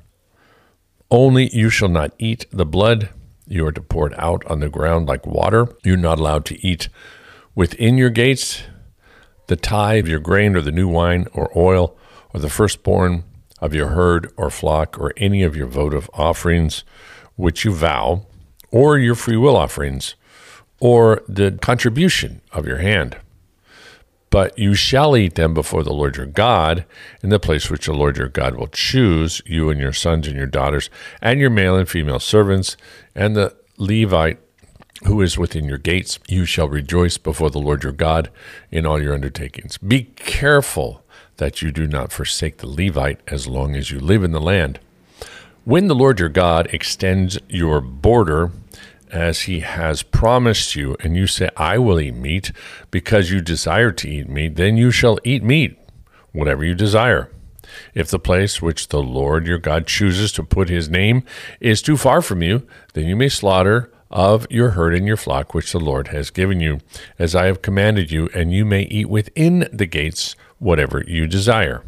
Only 1.11 1.55
you 1.55 1.69
shall 1.69 1.87
not 1.89 2.13
eat 2.17 2.47
the 2.51 2.65
blood. 2.65 3.09
You 3.47 3.67
are 3.67 3.71
to 3.71 3.81
pour 3.81 4.07
it 4.07 4.19
out 4.19 4.43
on 4.47 4.59
the 4.59 4.69
ground 4.69 5.07
like 5.07 5.25
water. 5.25 5.67
You're 5.83 5.95
not 5.95 6.19
allowed 6.19 6.45
to 6.45 6.67
eat 6.67 6.89
within 7.53 7.97
your 7.97 8.09
gates 8.09 8.63
the 9.47 9.55
tithe 9.55 10.05
of 10.05 10.09
your 10.09 10.19
grain 10.19 10.55
or 10.55 10.61
the 10.61 10.71
new 10.71 10.87
wine 10.87 11.27
or 11.33 11.51
oil 11.55 11.95
or 12.33 12.39
the 12.39 12.49
firstborn 12.49 13.23
of 13.59 13.73
your 13.73 13.89
herd 13.89 14.31
or 14.37 14.49
flock 14.49 14.99
or 14.99 15.13
any 15.17 15.43
of 15.43 15.55
your 15.55 15.67
votive 15.67 16.09
offerings 16.13 16.83
which 17.35 17.63
you 17.63 17.71
vow 17.71 18.25
or 18.71 18.97
your 18.97 19.15
free 19.15 19.37
will 19.37 19.55
offerings 19.55 20.15
or 20.79 21.21
the 21.27 21.57
contribution 21.61 22.41
of 22.51 22.65
your 22.65 22.77
hand 22.77 23.17
but 24.35 24.59
you 24.59 24.75
shall 24.75 25.15
eat 25.15 25.35
them 25.35 25.53
before 25.53 25.81
the 25.81 25.93
Lord 25.93 26.17
your 26.17 26.25
God 26.25 26.83
in 27.23 27.29
the 27.29 27.39
place 27.39 27.69
which 27.69 27.85
the 27.85 27.93
Lord 27.93 28.17
your 28.17 28.27
God 28.27 28.55
will 28.55 28.67
choose, 28.67 29.41
you 29.45 29.69
and 29.69 29.79
your 29.79 29.93
sons 29.93 30.27
and 30.27 30.35
your 30.35 30.45
daughters, 30.45 30.89
and 31.21 31.39
your 31.39 31.49
male 31.49 31.77
and 31.77 31.87
female 31.87 32.19
servants, 32.19 32.75
and 33.15 33.33
the 33.33 33.55
Levite 33.77 34.37
who 35.05 35.21
is 35.21 35.37
within 35.37 35.63
your 35.63 35.77
gates. 35.77 36.19
You 36.27 36.43
shall 36.43 36.67
rejoice 36.67 37.17
before 37.17 37.49
the 37.49 37.61
Lord 37.61 37.83
your 37.83 37.93
God 37.93 38.29
in 38.71 38.85
all 38.85 39.01
your 39.01 39.13
undertakings. 39.13 39.77
Be 39.77 40.03
careful 40.03 41.05
that 41.37 41.61
you 41.61 41.71
do 41.71 41.87
not 41.87 42.11
forsake 42.11 42.57
the 42.57 42.67
Levite 42.67 43.21
as 43.29 43.47
long 43.47 43.73
as 43.73 43.89
you 43.89 44.01
live 44.01 44.21
in 44.21 44.33
the 44.33 44.41
land. 44.41 44.81
When 45.63 45.87
the 45.87 45.95
Lord 45.95 46.19
your 46.19 46.27
God 46.27 46.67
extends 46.73 47.39
your 47.47 47.79
border, 47.79 48.51
as 49.15 49.43
he 49.43 49.61
has 49.61 50.03
promised 50.03 50.75
you, 50.75 50.95
and 50.99 51.15
you 51.15 51.27
say, 51.27 51.49
I 51.55 51.77
will 51.77 51.99
eat 51.99 52.15
meat 52.15 52.51
because 52.91 53.31
you 53.31 53.41
desire 53.41 53.91
to 53.91 54.09
eat 54.09 54.29
meat, 54.29 54.55
then 54.55 54.77
you 54.77 54.91
shall 54.91 55.17
eat 55.23 55.43
meat, 55.43 55.77
whatever 56.31 56.63
you 56.63 56.75
desire. 56.75 57.31
If 57.93 58.09
the 58.09 58.19
place 58.19 58.61
which 58.61 58.89
the 58.89 59.01
Lord 59.01 59.47
your 59.47 59.57
God 59.57 59.87
chooses 59.87 60.31
to 60.33 60.43
put 60.43 60.69
his 60.69 60.89
name 60.89 61.23
is 61.59 61.81
too 61.81 61.97
far 61.97 62.21
from 62.21 62.41
you, 62.41 62.67
then 62.93 63.05
you 63.05 63.15
may 63.15 63.29
slaughter 63.29 63.91
of 64.11 64.47
your 64.49 64.71
herd 64.71 64.93
and 64.93 65.07
your 65.07 65.17
flock 65.17 65.53
which 65.53 65.71
the 65.71 65.79
Lord 65.79 66.09
has 66.09 66.29
given 66.29 66.59
you, 66.59 66.79
as 67.17 67.35
I 67.35 67.45
have 67.47 67.61
commanded 67.61 68.11
you, 68.11 68.29
and 68.33 68.53
you 68.53 68.65
may 68.65 68.83
eat 68.83 69.09
within 69.09 69.67
the 69.73 69.85
gates 69.85 70.35
whatever 70.59 71.03
you 71.07 71.27
desire. 71.27 71.83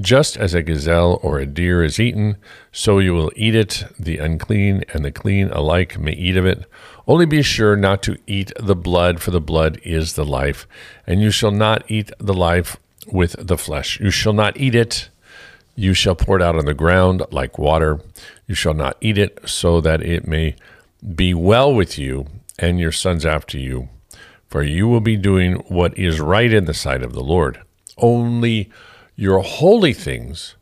Just 0.00 0.36
as 0.36 0.54
a 0.54 0.62
gazelle 0.62 1.20
or 1.22 1.38
a 1.38 1.46
deer 1.46 1.84
is 1.84 2.00
eaten, 2.00 2.36
so 2.72 2.98
you 2.98 3.14
will 3.14 3.30
eat 3.36 3.54
it. 3.54 3.84
The 3.98 4.18
unclean 4.18 4.82
and 4.92 5.04
the 5.04 5.12
clean 5.12 5.50
alike 5.50 5.98
may 5.98 6.12
eat 6.12 6.36
of 6.36 6.44
it. 6.44 6.64
Only 7.06 7.26
be 7.26 7.42
sure 7.42 7.76
not 7.76 8.02
to 8.04 8.18
eat 8.26 8.50
the 8.58 8.74
blood, 8.74 9.20
for 9.20 9.30
the 9.30 9.40
blood 9.40 9.78
is 9.84 10.14
the 10.14 10.24
life, 10.24 10.66
and 11.06 11.22
you 11.22 11.30
shall 11.30 11.52
not 11.52 11.88
eat 11.88 12.10
the 12.18 12.34
life 12.34 12.76
with 13.06 13.36
the 13.38 13.56
flesh. 13.56 14.00
You 14.00 14.10
shall 14.10 14.32
not 14.32 14.56
eat 14.56 14.74
it. 14.74 15.10
You 15.76 15.94
shall 15.94 16.16
pour 16.16 16.36
it 16.36 16.42
out 16.42 16.56
on 16.56 16.64
the 16.64 16.74
ground 16.74 17.22
like 17.30 17.58
water. 17.58 18.00
You 18.48 18.56
shall 18.56 18.74
not 18.74 18.96
eat 19.00 19.16
it, 19.16 19.48
so 19.48 19.80
that 19.80 20.02
it 20.02 20.26
may 20.26 20.56
be 21.14 21.34
well 21.34 21.72
with 21.72 21.98
you 21.98 22.26
and 22.58 22.80
your 22.80 22.92
sons 22.92 23.24
after 23.24 23.58
you. 23.58 23.88
For 24.48 24.64
you 24.64 24.88
will 24.88 25.00
be 25.00 25.16
doing 25.16 25.54
what 25.68 25.96
is 25.96 26.20
right 26.20 26.52
in 26.52 26.64
the 26.64 26.74
sight 26.74 27.02
of 27.02 27.12
the 27.12 27.22
Lord. 27.22 27.60
Only 27.96 28.70
your 29.16 29.40
holy 29.40 29.92
things, 29.92 30.56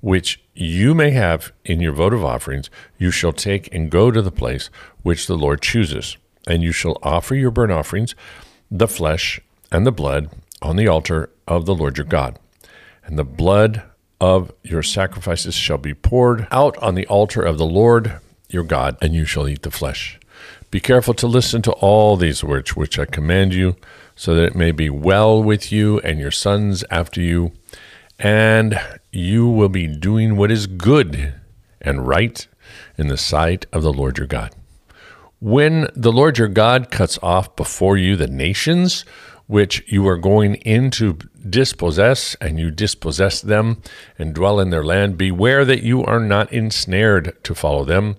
which 0.00 0.42
you 0.54 0.94
may 0.94 1.10
have 1.10 1.52
in 1.64 1.80
your 1.80 1.92
votive 1.92 2.24
offerings, 2.24 2.70
you 2.98 3.10
shall 3.10 3.32
take 3.32 3.72
and 3.74 3.90
go 3.90 4.10
to 4.10 4.22
the 4.22 4.30
place 4.30 4.70
which 5.02 5.26
the 5.26 5.36
Lord 5.36 5.62
chooses. 5.62 6.16
And 6.46 6.62
you 6.62 6.72
shall 6.72 6.98
offer 7.02 7.34
your 7.34 7.50
burnt 7.50 7.72
offerings, 7.72 8.14
the 8.70 8.88
flesh 8.88 9.40
and 9.72 9.86
the 9.86 9.92
blood, 9.92 10.30
on 10.62 10.76
the 10.76 10.88
altar 10.88 11.30
of 11.46 11.66
the 11.66 11.74
Lord 11.74 11.98
your 11.98 12.06
God. 12.06 12.38
And 13.04 13.18
the 13.18 13.24
blood 13.24 13.82
of 14.20 14.52
your 14.62 14.82
sacrifices 14.82 15.54
shall 15.54 15.78
be 15.78 15.94
poured 15.94 16.46
out 16.50 16.76
on 16.78 16.94
the 16.94 17.06
altar 17.06 17.42
of 17.42 17.58
the 17.58 17.66
Lord 17.66 18.20
your 18.48 18.64
God, 18.64 18.96
and 19.00 19.14
you 19.14 19.24
shall 19.24 19.48
eat 19.48 19.62
the 19.62 19.70
flesh. 19.70 20.18
Be 20.70 20.80
careful 20.80 21.14
to 21.14 21.26
listen 21.26 21.62
to 21.62 21.72
all 21.72 22.16
these 22.16 22.42
words 22.42 22.74
which 22.74 22.98
I 22.98 23.04
command 23.04 23.54
you, 23.54 23.76
so 24.16 24.34
that 24.34 24.44
it 24.44 24.54
may 24.56 24.72
be 24.72 24.90
well 24.90 25.40
with 25.40 25.70
you 25.70 26.00
and 26.00 26.18
your 26.18 26.32
sons 26.32 26.82
after 26.90 27.20
you 27.20 27.52
and 28.18 28.80
you 29.12 29.46
will 29.46 29.68
be 29.68 29.86
doing 29.86 30.36
what 30.36 30.50
is 30.50 30.66
good 30.66 31.34
and 31.80 32.08
right 32.08 32.46
in 32.96 33.08
the 33.08 33.16
sight 33.16 33.66
of 33.72 33.82
the 33.82 33.92
Lord 33.92 34.18
your 34.18 34.26
God. 34.26 34.54
When 35.38 35.88
the 35.94 36.12
Lord 36.12 36.38
your 36.38 36.48
God 36.48 36.90
cuts 36.90 37.18
off 37.22 37.54
before 37.56 37.96
you 37.96 38.16
the 38.16 38.26
nations 38.26 39.04
which 39.46 39.84
you 39.86 40.08
are 40.08 40.16
going 40.16 40.56
in 40.56 40.90
to 40.90 41.18
dispossess, 41.48 42.34
and 42.40 42.58
you 42.58 42.70
dispossess 42.70 43.40
them 43.40 43.80
and 44.18 44.34
dwell 44.34 44.58
in 44.58 44.70
their 44.70 44.84
land, 44.84 45.16
beware 45.16 45.64
that 45.64 45.84
you 45.84 46.02
are 46.02 46.18
not 46.18 46.52
ensnared 46.52 47.36
to 47.44 47.54
follow 47.54 47.84
them 47.84 48.16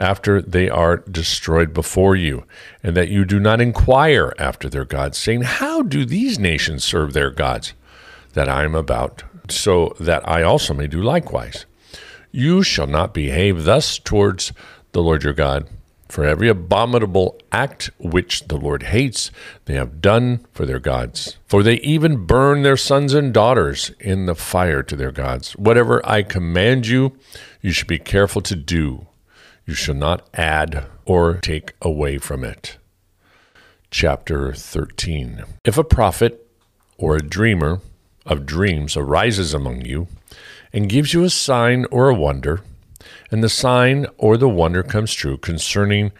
after 0.00 0.42
they 0.42 0.68
are 0.68 0.96
destroyed 0.96 1.72
before 1.72 2.16
you, 2.16 2.44
and 2.82 2.96
that 2.96 3.08
you 3.08 3.24
do 3.24 3.38
not 3.38 3.60
inquire 3.60 4.34
after 4.38 4.68
their 4.68 4.84
gods, 4.84 5.18
saying, 5.18 5.42
How 5.42 5.82
do 5.82 6.04
these 6.04 6.38
nations 6.38 6.82
serve 6.82 7.12
their 7.12 7.30
gods 7.30 7.74
that 8.32 8.48
I 8.48 8.64
am 8.64 8.74
about 8.74 9.22
so 9.48 9.94
that 10.00 10.26
I 10.28 10.42
also 10.42 10.74
may 10.74 10.86
do 10.86 11.02
likewise. 11.02 11.66
You 12.30 12.62
shall 12.62 12.86
not 12.86 13.14
behave 13.14 13.64
thus 13.64 13.98
towards 13.98 14.52
the 14.92 15.02
Lord 15.02 15.24
your 15.24 15.32
God. 15.32 15.68
For 16.08 16.24
every 16.24 16.48
abominable 16.48 17.38
act 17.52 17.90
which 17.98 18.48
the 18.48 18.56
Lord 18.56 18.84
hates, 18.84 19.30
they 19.66 19.74
have 19.74 20.00
done 20.00 20.44
for 20.52 20.66
their 20.66 20.80
gods. 20.80 21.38
For 21.46 21.62
they 21.62 21.76
even 21.76 22.26
burn 22.26 22.62
their 22.62 22.76
sons 22.76 23.14
and 23.14 23.32
daughters 23.32 23.92
in 24.00 24.26
the 24.26 24.34
fire 24.34 24.82
to 24.82 24.96
their 24.96 25.12
gods. 25.12 25.52
Whatever 25.52 26.04
I 26.04 26.24
command 26.24 26.88
you, 26.88 27.16
you 27.60 27.70
should 27.70 27.86
be 27.86 28.00
careful 28.00 28.42
to 28.42 28.56
do. 28.56 29.06
You 29.70 29.76
shall 29.76 29.94
not 29.94 30.28
add 30.34 30.86
or 31.04 31.34
take 31.34 31.74
away 31.80 32.18
from 32.18 32.42
it. 32.42 32.76
Chapter 33.92 34.52
13 34.52 35.44
If 35.64 35.78
a 35.78 35.84
prophet 35.84 36.44
or 36.98 37.14
a 37.14 37.22
dreamer 37.22 37.80
of 38.26 38.46
dreams 38.46 38.96
arises 38.96 39.54
among 39.54 39.84
you 39.84 40.08
and 40.72 40.88
gives 40.88 41.14
you 41.14 41.22
a 41.22 41.30
sign 41.30 41.86
or 41.92 42.08
a 42.08 42.16
wonder, 42.16 42.62
and 43.30 43.44
the 43.44 43.48
sign 43.48 44.06
or 44.18 44.36
the 44.36 44.48
wonder 44.48 44.82
comes 44.82 45.14
true 45.14 45.38
concerning 45.38 46.10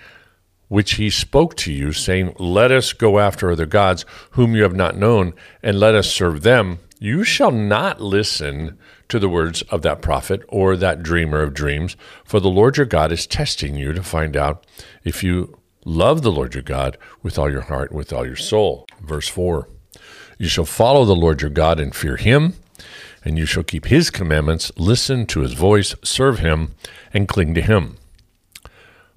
which 0.68 0.92
he 0.92 1.10
spoke 1.10 1.56
to 1.56 1.72
you, 1.72 1.92
saying, 1.92 2.36
Let 2.38 2.70
us 2.70 2.92
go 2.92 3.18
after 3.18 3.50
other 3.50 3.66
gods 3.66 4.06
whom 4.30 4.54
you 4.54 4.62
have 4.62 4.76
not 4.76 4.96
known, 4.96 5.34
and 5.60 5.80
let 5.80 5.96
us 5.96 6.08
serve 6.08 6.42
them, 6.42 6.78
you 7.02 7.24
shall 7.24 7.50
not 7.50 8.00
listen 8.00 8.78
to 9.08 9.18
the 9.18 9.28
words 9.28 9.62
of 9.62 9.80
that 9.82 10.02
prophet 10.02 10.42
or 10.48 10.76
that 10.76 11.02
dreamer 11.02 11.40
of 11.40 11.54
dreams, 11.54 11.96
for 12.24 12.40
the 12.40 12.50
Lord 12.50 12.76
your 12.76 12.84
God 12.84 13.10
is 13.10 13.26
testing 13.26 13.74
you 13.74 13.94
to 13.94 14.02
find 14.02 14.36
out 14.36 14.66
if 15.02 15.24
you 15.24 15.58
love 15.86 16.20
the 16.20 16.30
Lord 16.30 16.54
your 16.54 16.62
God 16.62 16.98
with 17.22 17.38
all 17.38 17.50
your 17.50 17.62
heart 17.62 17.90
with 17.90 18.12
all 18.12 18.26
your 18.26 18.36
soul. 18.36 18.86
Verse 19.00 19.28
4. 19.28 19.66
You 20.38 20.48
shall 20.48 20.66
follow 20.66 21.06
the 21.06 21.16
Lord 21.16 21.40
your 21.40 21.50
God 21.50 21.80
and 21.80 21.96
fear 21.96 22.16
him, 22.16 22.52
and 23.24 23.38
you 23.38 23.46
shall 23.46 23.64
keep 23.64 23.86
his 23.86 24.10
commandments, 24.10 24.70
listen 24.76 25.24
to 25.26 25.40
his 25.40 25.54
voice, 25.54 25.94
serve 26.02 26.40
him, 26.40 26.74
and 27.14 27.26
cling 27.26 27.54
to 27.54 27.62
him. 27.62 27.96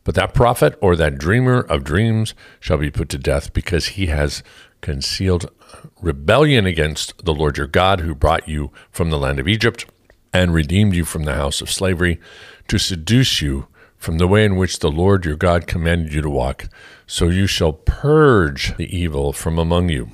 But 0.03 0.15
that 0.15 0.33
prophet 0.33 0.77
or 0.81 0.95
that 0.95 1.17
dreamer 1.17 1.61
of 1.61 1.83
dreams 1.83 2.33
shall 2.59 2.77
be 2.77 2.91
put 2.91 3.09
to 3.09 3.17
death 3.17 3.53
because 3.53 3.87
he 3.87 4.07
has 4.07 4.43
concealed 4.81 5.49
rebellion 6.01 6.65
against 6.65 7.23
the 7.23 7.33
Lord 7.33 7.57
your 7.57 7.67
God 7.67 8.01
who 8.01 8.13
brought 8.13 8.47
you 8.47 8.71
from 8.91 9.09
the 9.09 9.17
land 9.17 9.39
of 9.39 9.47
Egypt 9.47 9.85
and 10.33 10.53
redeemed 10.53 10.93
you 10.93 11.05
from 11.05 11.23
the 11.23 11.35
house 11.35 11.61
of 11.61 11.71
slavery 11.71 12.19
to 12.67 12.77
seduce 12.77 13.41
you 13.41 13.67
from 13.95 14.17
the 14.17 14.27
way 14.27 14.43
in 14.43 14.57
which 14.57 14.79
the 14.79 14.91
Lord 14.91 15.23
your 15.23 15.37
God 15.37 15.67
commanded 15.67 16.13
you 16.13 16.21
to 16.21 16.29
walk. 16.29 16.67
So 17.07 17.29
you 17.29 17.47
shall 17.47 17.71
purge 17.71 18.75
the 18.75 18.93
evil 18.93 19.31
from 19.31 19.57
among 19.57 19.87
you. 19.87 20.09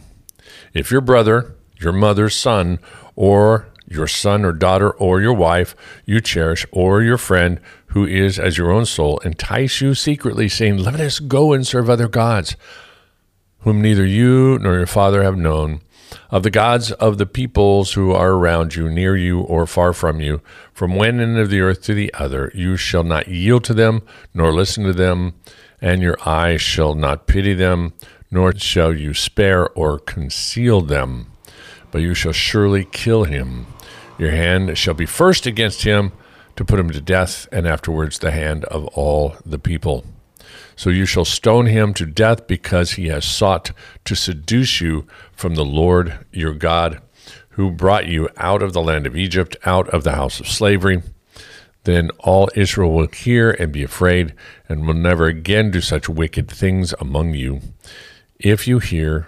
If 0.73 0.91
your 0.91 1.01
brother, 1.01 1.55
your 1.79 1.93
mother's 1.93 2.35
son, 2.35 2.77
or 3.15 3.69
your 3.89 4.07
son 4.07 4.45
or 4.45 4.53
daughter 4.53 4.91
or 4.91 5.19
your 5.19 5.33
wife 5.33 5.75
you 6.05 6.21
cherish 6.21 6.65
or 6.71 7.01
your 7.01 7.17
friend 7.17 7.59
who 7.89 8.05
is 8.05 8.37
as 8.37 8.57
your 8.57 8.71
own 8.71 8.85
soul 8.85 9.17
entice 9.19 9.81
you 9.81 9.95
secretly, 9.95 10.47
saying, 10.47 10.77
Let 10.77 10.99
us 10.99 11.19
go 11.19 11.53
and 11.53 11.65
serve 11.65 11.89
other 11.89 12.07
gods, 12.07 12.55
whom 13.59 13.81
neither 13.81 14.05
you 14.05 14.59
nor 14.59 14.75
your 14.75 14.87
father 14.87 15.23
have 15.23 15.37
known, 15.37 15.81
of 16.29 16.43
the 16.43 16.51
gods 16.51 16.91
of 16.93 17.17
the 17.17 17.25
peoples 17.25 17.93
who 17.93 18.11
are 18.11 18.31
around 18.31 18.75
you, 18.75 18.89
near 18.89 19.15
you 19.15 19.41
or 19.41 19.65
far 19.65 19.93
from 19.93 20.21
you, 20.21 20.41
from 20.71 20.95
one 20.95 21.19
end 21.19 21.37
of 21.37 21.49
the 21.49 21.61
earth 21.61 21.81
to 21.83 21.93
the 21.93 22.13
other. 22.13 22.51
You 22.53 22.77
shall 22.77 23.03
not 23.03 23.27
yield 23.27 23.63
to 23.65 23.73
them, 23.73 24.03
nor 24.33 24.53
listen 24.53 24.83
to 24.83 24.93
them, 24.93 25.33
and 25.81 26.01
your 26.01 26.17
eyes 26.25 26.61
shall 26.61 26.93
not 26.93 27.27
pity 27.27 27.53
them, 27.53 27.93
nor 28.29 28.53
shall 28.55 28.93
you 28.93 29.15
spare 29.15 29.69
or 29.69 29.97
conceal 29.97 30.81
them, 30.81 31.31
but 31.89 32.01
you 32.01 32.13
shall 32.13 32.33
surely 32.33 32.85
kill 32.85 33.23
him. 33.23 33.65
Your 34.19 34.31
hand 34.31 34.77
shall 34.77 34.93
be 34.93 35.07
first 35.07 35.47
against 35.47 35.83
him 35.83 36.11
to 36.59 36.65
put 36.65 36.77
him 36.77 36.89
to 36.89 36.99
death, 36.99 37.47
and 37.53 37.65
afterwards 37.65 38.19
the 38.19 38.31
hand 38.31 38.65
of 38.65 38.85
all 38.87 39.33
the 39.45 39.57
people. 39.57 40.03
So 40.75 40.89
you 40.89 41.05
shall 41.05 41.23
stone 41.23 41.67
him 41.67 41.93
to 41.93 42.05
death 42.05 42.47
because 42.47 42.91
he 42.91 43.07
has 43.07 43.23
sought 43.23 43.71
to 44.03 44.13
seduce 44.13 44.81
you 44.81 45.07
from 45.31 45.55
the 45.55 45.63
Lord 45.63 46.25
your 46.33 46.53
God, 46.53 47.01
who 47.51 47.71
brought 47.71 48.07
you 48.07 48.27
out 48.35 48.61
of 48.61 48.73
the 48.73 48.81
land 48.81 49.07
of 49.07 49.15
Egypt, 49.15 49.55
out 49.63 49.87
of 49.91 50.03
the 50.03 50.15
house 50.15 50.41
of 50.41 50.49
slavery. 50.49 51.01
Then 51.85 52.09
all 52.19 52.49
Israel 52.55 52.91
will 52.91 53.07
hear 53.07 53.51
and 53.51 53.71
be 53.71 53.83
afraid, 53.83 54.33
and 54.67 54.85
will 54.85 54.95
never 54.95 55.27
again 55.27 55.71
do 55.71 55.79
such 55.79 56.09
wicked 56.09 56.51
things 56.51 56.93
among 56.99 57.35
you. 57.35 57.61
If 58.37 58.67
you 58.67 58.79
hear, 58.79 59.27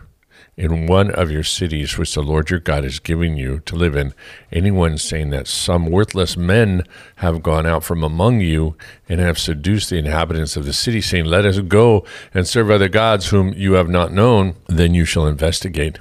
in 0.62 0.86
one 0.86 1.10
of 1.10 1.32
your 1.32 1.44
cities 1.44 1.98
which 1.98 2.14
the 2.14 2.22
Lord 2.22 2.52
your 2.52 2.60
God 2.60 2.86
is 2.86 3.00
giving 3.00 3.36
you 3.36 3.62
to 3.62 3.76
live 3.76 3.96
in, 3.96 4.14
anyone 4.52 5.00
saying 5.00 5.32
that 5.32 5.48
some 5.48 5.88
worthless 5.88 6.38
men 6.38 6.84
have 7.16 7.42
gone 7.42 7.66
out 7.66 7.84
from 7.84 8.04
among 8.04 8.42
you 8.42 8.78
and 9.10 9.20
have 9.20 9.40
seduced 9.40 9.90
the 9.90 9.98
inhabitants 9.98 10.56
of 10.56 10.66
the 10.66 10.72
city, 10.72 11.02
saying, 11.02 11.26
Let 11.26 11.48
us 11.48 11.58
go 11.62 12.06
and 12.32 12.48
serve 12.48 12.70
other 12.70 12.90
gods 12.90 13.30
whom 13.30 13.54
you 13.54 13.74
have 13.74 13.90
not 13.90 14.14
known, 14.14 14.54
then 14.68 14.94
you 14.94 15.04
shall 15.04 15.26
investigate 15.26 15.98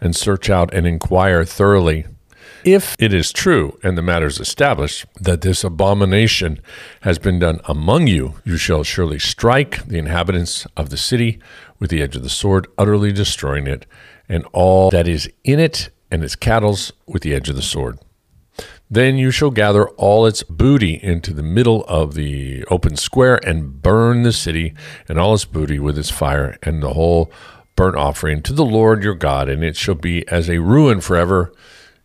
and 0.00 0.16
search 0.16 0.50
out 0.50 0.74
and 0.74 0.88
inquire 0.88 1.44
thoroughly. 1.44 2.04
If 2.64 2.96
it 2.98 3.12
is 3.12 3.30
true, 3.30 3.78
and 3.82 3.96
the 3.96 4.02
matter 4.02 4.26
is 4.26 4.40
established, 4.40 5.04
that 5.20 5.42
this 5.42 5.62
abomination 5.62 6.60
has 7.02 7.18
been 7.18 7.38
done 7.38 7.60
among 7.66 8.06
you, 8.06 8.40
you 8.42 8.56
shall 8.56 8.82
surely 8.82 9.18
strike 9.18 9.86
the 9.86 9.98
inhabitants 9.98 10.66
of 10.74 10.88
the 10.88 10.96
city 10.96 11.38
with 11.78 11.90
the 11.90 12.02
edge 12.02 12.16
of 12.16 12.22
the 12.22 12.28
sword, 12.28 12.66
utterly 12.78 13.12
destroying 13.12 13.66
it, 13.66 13.86
and 14.28 14.44
all 14.52 14.90
that 14.90 15.08
is 15.08 15.30
in 15.42 15.58
it 15.58 15.90
and 16.10 16.22
its 16.22 16.36
cattle 16.36 16.76
with 17.06 17.22
the 17.22 17.34
edge 17.34 17.48
of 17.48 17.56
the 17.56 17.62
sword. 17.62 17.98
Then 18.90 19.16
you 19.16 19.30
shall 19.30 19.50
gather 19.50 19.88
all 19.90 20.26
its 20.26 20.42
booty 20.42 21.02
into 21.02 21.32
the 21.32 21.42
middle 21.42 21.84
of 21.86 22.14
the 22.14 22.64
open 22.66 22.96
square 22.96 23.40
and 23.44 23.82
burn 23.82 24.22
the 24.22 24.32
city 24.32 24.74
and 25.08 25.18
all 25.18 25.34
its 25.34 25.44
booty 25.44 25.78
with 25.78 25.98
its 25.98 26.10
fire 26.10 26.56
and 26.62 26.82
the 26.82 26.94
whole 26.94 27.32
burnt 27.76 27.96
offering 27.96 28.42
to 28.42 28.52
the 28.52 28.64
Lord 28.64 29.02
your 29.02 29.14
God, 29.14 29.48
and 29.48 29.64
it 29.64 29.76
shall 29.76 29.96
be 29.96 30.26
as 30.28 30.48
a 30.48 30.58
ruin 30.58 31.00
forever. 31.00 31.52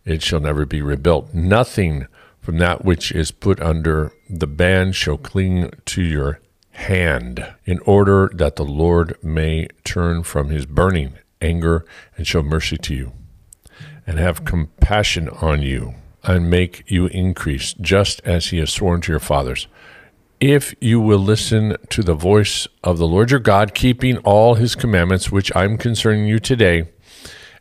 It 0.06 0.24
shall 0.24 0.40
never 0.40 0.66
be 0.66 0.82
rebuilt. 0.82 1.34
Nothing 1.34 2.08
from 2.40 2.58
that 2.58 2.84
which 2.84 3.12
is 3.12 3.30
put 3.30 3.60
under 3.60 4.12
the 4.28 4.48
ban 4.48 4.94
shall 4.94 5.18
cling 5.18 5.72
to 5.86 6.02
your 6.02 6.40
hand, 6.72 7.54
in 7.66 7.80
order 7.80 8.30
that 8.34 8.56
the 8.56 8.66
Lord 8.66 9.18
may 9.24 9.68
turn 9.84 10.24
from 10.24 10.50
his 10.50 10.66
burning 10.66 11.14
anger 11.42 11.86
and 12.18 12.28
show 12.28 12.42
mercy 12.42 12.78
to 12.78 12.94
you, 12.94 13.12
and 14.06 14.20
have 14.20 14.46
compassion 14.46 15.30
on 15.30 15.62
you, 15.62 15.96
and 16.24 16.50
make 16.50 16.84
you 16.88 17.08
increase, 17.08 17.74
just 17.74 18.22
as 18.26 18.48
he 18.48 18.58
has 18.58 18.72
sworn 18.72 19.02
to 19.02 19.12
your 19.12 19.20
fathers. 19.20 19.68
If 20.40 20.74
you 20.80 21.00
will 21.00 21.20
listen 21.20 21.76
to 21.90 22.02
the 22.02 22.14
voice 22.14 22.68
of 22.84 22.98
the 22.98 23.08
Lord 23.08 23.32
your 23.32 23.40
God, 23.40 23.74
keeping 23.74 24.18
all 24.20 24.56
his 24.56 24.76
commandments, 24.76 25.32
which 25.32 25.54
I'm 25.56 25.78
concerning 25.78 26.28
you 26.28 26.40
today, 26.40 26.90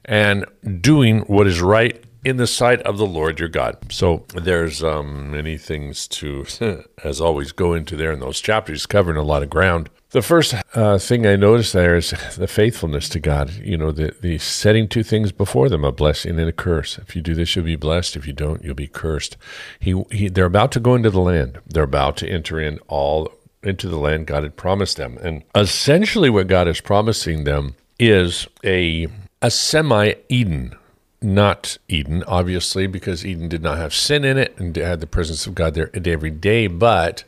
and 0.05 0.45
doing 0.81 1.21
what 1.23 1.47
is 1.47 1.61
right 1.61 2.05
in 2.25 2.37
the 2.37 2.47
sight 2.47 2.81
of 2.83 2.99
the 2.99 3.07
Lord 3.07 3.39
your 3.39 3.49
God. 3.49 3.93
So 3.93 4.25
there's 4.35 4.83
um, 4.83 5.31
many 5.31 5.57
things 5.57 6.09
to, 6.09 6.47
as 7.05 7.21
always, 7.21 7.53
go 7.53 7.75
into 7.75 7.97
there 7.97 8.13
in 8.13 8.21
those 8.21 8.41
chapters, 8.41 8.87
covering 8.87 9.17
a 9.17 9.23
lot 9.23 9.43
of 9.43 9.51
ground. 9.51 9.91
The 10.11 10.23
first 10.23 10.55
uh, 10.75 10.99
thing 10.99 11.27
I 11.27 11.37
noticed 11.37 11.75
there 11.75 11.97
is 11.97 12.11
the 12.37 12.49
faithfulness 12.49 13.09
to 13.11 13.21
God. 13.21 13.53
You 13.55 13.77
know, 13.77 13.93
the, 13.93 14.15
the 14.21 14.39
setting 14.39 14.89
two 14.89 15.03
things 15.03 15.33
before 15.33 15.69
them, 15.69 15.85
a 15.85 15.93
blessing 15.93 16.39
and 16.39 16.49
a 16.49 16.53
curse. 16.53 16.99
If 16.99 17.15
you 17.15 17.23
do 17.23 17.35
this, 17.35 17.55
you'll 17.55 17.65
be 17.65 17.77
blessed. 17.77 18.17
If 18.17 18.27
you 18.27 18.33
don't, 18.33 18.65
you'll 18.65 18.75
be 18.75 18.89
cursed. 18.89 19.37
He, 19.79 20.03
he, 20.11 20.29
they're 20.29 20.47
about 20.47 20.73
to 20.73 20.81
go 20.81 20.95
into 20.95 21.11
the 21.11 21.21
land. 21.21 21.61
They're 21.67 21.83
about 21.83 22.17
to 22.19 22.29
enter 22.29 22.61
in 22.61 22.79
all 22.89 23.33
into 23.63 23.89
the 23.89 23.99
land 23.99 24.27
God 24.27 24.45
had 24.45 24.57
promised 24.57 24.97
them. 24.97 25.19
And 25.21 25.43
essentially 25.55 26.31
what 26.31 26.47
God 26.47 26.69
is 26.69 26.81
promising 26.81 27.45
them 27.45 27.75
is 27.99 28.47
a, 28.65 29.09
a 29.43 29.51
semi 29.51 30.15
Eden 30.29 30.77
not 31.21 31.79
Eden, 31.89 32.23
obviously, 32.27 32.87
because 32.87 33.27
Eden 33.27 33.49
did 33.49 33.63
not 33.63 33.79
have 33.79 33.95
sin 33.95 34.25
in 34.25 34.39
it 34.39 34.55
and 34.59 34.75
had 34.77 35.01
the 35.01 35.07
presence 35.07 35.47
of 35.47 35.55
God 35.55 35.75
there 35.75 35.91
every 35.95 36.31
day. 36.31 36.67
But 36.67 37.25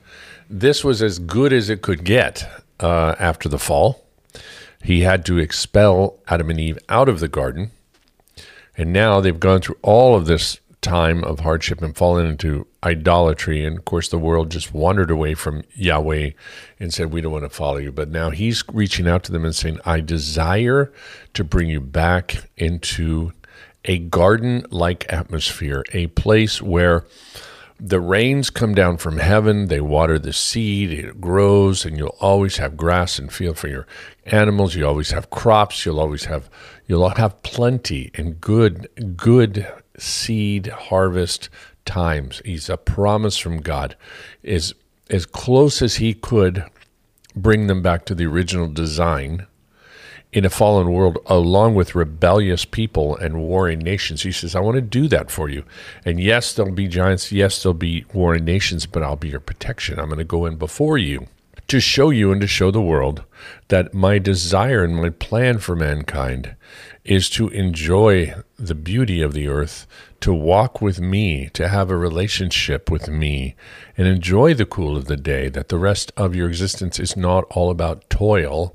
this 0.48 0.85
was 0.85 1.03
as 1.03 1.18
good 1.18 1.53
as 1.53 1.68
it 1.68 1.83
could 1.83 2.05
get 2.05 2.48
uh, 2.79 3.14
after 3.18 3.48
the 3.48 3.59
fall. 3.59 4.05
He 4.83 5.00
had 5.03 5.24
to 5.26 5.38
expel 5.38 6.18
Adam 6.29 6.50
and 6.50 6.61
Eve 6.61 6.79
out 6.88 7.09
of 7.09 7.20
the 7.20 7.29
garden. 7.29 7.70
And 8.76 8.92
now 8.92 9.20
they've 9.20 9.38
gone 9.38 9.61
through 9.61 9.79
all 9.83 10.14
of 10.14 10.26
this 10.26 10.59
time 10.81 11.22
of 11.24 11.40
hardship 11.40 11.83
and 11.83 11.94
fallen 11.94 12.26
into 12.26 12.66
idolatry. 12.83 13.64
And 13.64 13.76
of 13.76 13.85
course, 13.85 14.09
the 14.09 14.18
world 14.18 14.50
just 14.50 14.72
wandered 14.72 15.11
away 15.11 15.35
from 15.35 15.62
Yahweh 15.74 16.31
and 16.79 16.94
said, 16.94 17.12
We 17.12 17.20
don't 17.20 17.33
want 17.33 17.44
to 17.44 17.50
follow 17.50 17.76
you. 17.76 17.92
But 17.92 18.09
now 18.11 18.31
he's 18.31 18.64
reaching 18.72 19.07
out 19.07 19.22
to 19.24 19.33
them 19.33 19.44
and 19.44 19.55
saying, 19.55 19.81
I 19.85 20.00
desire 20.00 20.92
to 21.35 21.44
bring 21.44 21.68
you 21.68 21.81
back 21.81 22.48
into 22.57 23.33
a 23.84 23.98
garden 23.98 24.66
like 24.70 25.10
atmosphere, 25.12 25.84
a 25.92 26.08
place 26.08 26.60
where 26.60 27.06
the 27.78 28.00
rains 28.00 28.50
come 28.50 28.74
down 28.74 28.98
from 28.98 29.18
heaven, 29.18 29.68
they 29.68 29.80
water 29.80 30.18
the 30.18 30.34
seed, 30.34 30.92
it 30.92 31.20
grows, 31.20 31.86
and 31.86 31.96
you'll 31.96 32.16
always 32.20 32.58
have 32.58 32.76
grass 32.76 33.18
and 33.18 33.32
field 33.32 33.56
for 33.56 33.68
your 33.68 33.86
animals. 34.26 34.74
You 34.74 34.86
always 34.86 35.12
have 35.12 35.30
crops. 35.30 35.86
You'll 35.86 36.00
always 36.00 36.26
have 36.26 36.50
you'll 36.86 37.08
have 37.08 37.42
plenty 37.42 38.10
and 38.14 38.40
good 38.40 38.88
good 39.16 39.66
seed 39.96 40.66
harvest 40.66 41.48
times. 41.86 42.42
He's 42.44 42.68
a 42.68 42.76
promise 42.76 43.38
from 43.38 43.62
God, 43.62 43.96
is 44.42 44.74
as 45.08 45.24
close 45.24 45.80
as 45.80 45.96
he 45.96 46.12
could 46.12 46.64
bring 47.34 47.66
them 47.66 47.80
back 47.80 48.04
to 48.06 48.14
the 48.14 48.26
original 48.26 48.68
design 48.68 49.46
in 50.32 50.44
a 50.44 50.50
fallen 50.50 50.92
world 50.92 51.18
along 51.26 51.74
with 51.74 51.94
rebellious 51.94 52.64
people 52.64 53.16
and 53.16 53.40
warring 53.40 53.80
nations. 53.80 54.22
He 54.22 54.32
says, 54.32 54.54
I 54.54 54.60
want 54.60 54.76
to 54.76 54.80
do 54.80 55.08
that 55.08 55.30
for 55.30 55.48
you. 55.48 55.64
And 56.04 56.20
yes, 56.20 56.52
there'll 56.52 56.72
be 56.72 56.88
giants. 56.88 57.32
Yes, 57.32 57.62
there'll 57.62 57.74
be 57.74 58.04
warring 58.12 58.44
nations, 58.44 58.86
but 58.86 59.02
I'll 59.02 59.16
be 59.16 59.30
your 59.30 59.40
protection. 59.40 59.98
I'm 59.98 60.06
going 60.06 60.18
to 60.18 60.24
go 60.24 60.46
in 60.46 60.56
before 60.56 60.98
you 60.98 61.26
to 61.66 61.80
show 61.80 62.10
you 62.10 62.32
and 62.32 62.40
to 62.40 62.46
show 62.46 62.70
the 62.70 62.80
world 62.80 63.22
that 63.68 63.94
my 63.94 64.18
desire 64.18 64.82
and 64.82 64.96
my 64.96 65.10
plan 65.10 65.58
for 65.58 65.76
mankind 65.76 66.56
is 67.04 67.30
to 67.30 67.48
enjoy 67.50 68.34
the 68.58 68.74
beauty 68.74 69.22
of 69.22 69.32
the 69.32 69.48
earth, 69.48 69.86
to 70.20 70.34
walk 70.34 70.82
with 70.82 71.00
me, 71.00 71.48
to 71.50 71.68
have 71.68 71.90
a 71.90 71.96
relationship 71.96 72.90
with 72.90 73.08
me, 73.08 73.54
and 73.96 74.06
enjoy 74.06 74.52
the 74.52 74.66
cool 74.66 74.96
of 74.96 75.06
the 75.06 75.16
day, 75.16 75.48
that 75.48 75.68
the 75.68 75.78
rest 75.78 76.12
of 76.16 76.34
your 76.34 76.48
existence 76.48 76.98
is 76.98 77.16
not 77.16 77.44
all 77.50 77.70
about 77.70 78.08
toil 78.10 78.74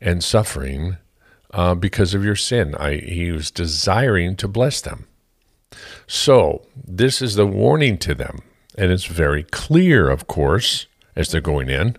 and 0.00 0.22
suffering 0.22 0.96
uh, 1.52 1.74
because 1.74 2.14
of 2.14 2.24
your 2.24 2.36
sin. 2.36 2.74
I, 2.74 2.96
he 2.96 3.32
was 3.32 3.50
desiring 3.50 4.36
to 4.36 4.48
bless 4.48 4.80
them. 4.80 5.06
So, 6.06 6.66
this 6.76 7.20
is 7.20 7.34
the 7.34 7.46
warning 7.46 7.98
to 7.98 8.14
them. 8.14 8.40
And 8.76 8.92
it's 8.92 9.06
very 9.06 9.42
clear, 9.42 10.08
of 10.08 10.26
course, 10.26 10.86
as 11.16 11.30
they're 11.30 11.40
going 11.40 11.68
in. 11.68 11.96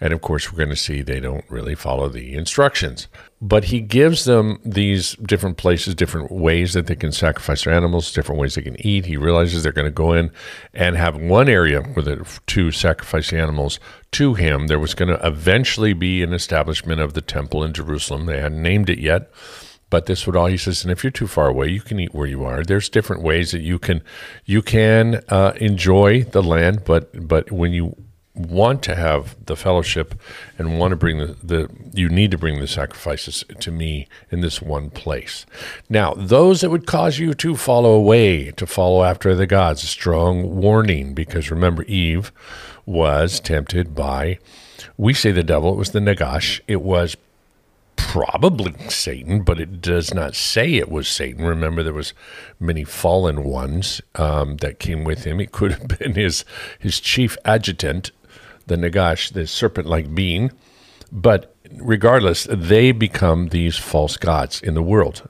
And 0.00 0.12
of 0.12 0.20
course, 0.20 0.50
we're 0.50 0.58
going 0.58 0.70
to 0.70 0.76
see 0.76 1.02
they 1.02 1.20
don't 1.20 1.44
really 1.48 1.74
follow 1.74 2.08
the 2.08 2.34
instructions. 2.34 3.08
But 3.40 3.64
he 3.64 3.80
gives 3.80 4.24
them 4.24 4.60
these 4.64 5.14
different 5.16 5.56
places, 5.56 5.94
different 5.94 6.30
ways 6.30 6.74
that 6.74 6.86
they 6.86 6.94
can 6.94 7.12
sacrifice 7.12 7.64
their 7.64 7.74
animals, 7.74 8.12
different 8.12 8.40
ways 8.40 8.54
they 8.54 8.62
can 8.62 8.80
eat. 8.86 9.06
He 9.06 9.16
realizes 9.16 9.62
they're 9.62 9.72
going 9.72 9.84
to 9.86 9.90
go 9.90 10.12
in 10.12 10.30
and 10.72 10.96
have 10.96 11.16
one 11.16 11.48
area 11.48 11.82
where 11.82 12.04
the 12.04 12.40
to 12.46 12.70
sacrifice 12.70 13.30
the 13.30 13.38
animals 13.38 13.80
to 14.12 14.34
him. 14.34 14.68
There 14.68 14.78
was 14.78 14.94
going 14.94 15.08
to 15.08 15.26
eventually 15.26 15.92
be 15.92 16.22
an 16.22 16.32
establishment 16.32 17.00
of 17.00 17.14
the 17.14 17.20
temple 17.20 17.64
in 17.64 17.72
Jerusalem. 17.72 18.26
They 18.26 18.40
hadn't 18.40 18.62
named 18.62 18.88
it 18.88 18.98
yet 18.98 19.30
but 19.92 20.06
this 20.06 20.26
would 20.26 20.34
all 20.34 20.46
he 20.46 20.56
says 20.56 20.82
and 20.82 20.90
if 20.90 21.04
you're 21.04 21.10
too 21.10 21.26
far 21.26 21.48
away 21.48 21.68
you 21.68 21.82
can 21.82 22.00
eat 22.00 22.14
where 22.14 22.26
you 22.26 22.44
are 22.44 22.64
there's 22.64 22.88
different 22.88 23.22
ways 23.22 23.52
that 23.52 23.60
you 23.60 23.78
can 23.78 24.02
you 24.46 24.62
can 24.62 25.20
uh, 25.28 25.52
enjoy 25.56 26.22
the 26.22 26.42
land 26.42 26.82
but 26.86 27.28
but 27.28 27.52
when 27.52 27.72
you 27.72 27.94
want 28.34 28.82
to 28.82 28.94
have 28.94 29.36
the 29.44 29.56
fellowship 29.56 30.14
and 30.56 30.78
want 30.78 30.90
to 30.90 30.96
bring 30.96 31.18
the, 31.18 31.36
the 31.42 31.68
you 31.92 32.08
need 32.08 32.30
to 32.30 32.38
bring 32.38 32.60
the 32.60 32.66
sacrifices 32.66 33.44
to 33.60 33.70
me 33.70 34.08
in 34.30 34.40
this 34.40 34.62
one 34.62 34.88
place 34.88 35.44
now 35.90 36.14
those 36.14 36.62
that 36.62 36.70
would 36.70 36.86
cause 36.86 37.18
you 37.18 37.34
to 37.34 37.54
follow 37.54 37.92
away 37.92 38.50
to 38.52 38.66
follow 38.66 39.04
after 39.04 39.34
the 39.34 39.46
gods 39.46 39.86
strong 39.86 40.56
warning 40.56 41.12
because 41.12 41.50
remember 41.50 41.82
eve 41.84 42.32
was 42.86 43.38
tempted 43.38 43.94
by 43.94 44.38
we 44.96 45.12
say 45.12 45.30
the 45.30 45.42
devil 45.42 45.74
it 45.74 45.76
was 45.76 45.90
the 45.90 46.00
nagash 46.00 46.60
it 46.66 46.80
was 46.80 47.16
probably 48.12 48.74
Satan, 48.90 49.42
but 49.42 49.58
it 49.58 49.80
does 49.80 50.12
not 50.12 50.34
say 50.34 50.74
it 50.74 50.90
was 50.90 51.08
Satan. 51.08 51.46
Remember, 51.46 51.82
there 51.82 51.94
was 51.94 52.12
many 52.60 52.84
fallen 52.84 53.42
ones 53.42 54.02
um, 54.16 54.56
that 54.58 54.78
came 54.78 55.04
with 55.04 55.24
him. 55.24 55.40
It 55.40 55.52
could 55.52 55.72
have 55.72 55.98
been 55.98 56.14
his 56.14 56.44
his 56.78 57.00
chief 57.00 57.38
adjutant, 57.46 58.10
the 58.66 58.76
Nagash, 58.76 59.32
the 59.32 59.46
serpent-like 59.46 60.14
being. 60.14 60.52
But 61.10 61.54
regardless, 61.76 62.46
they 62.50 62.92
become 62.92 63.48
these 63.48 63.76
false 63.76 64.16
gods 64.16 64.60
in 64.62 64.74
the 64.74 64.82
world. 64.82 65.28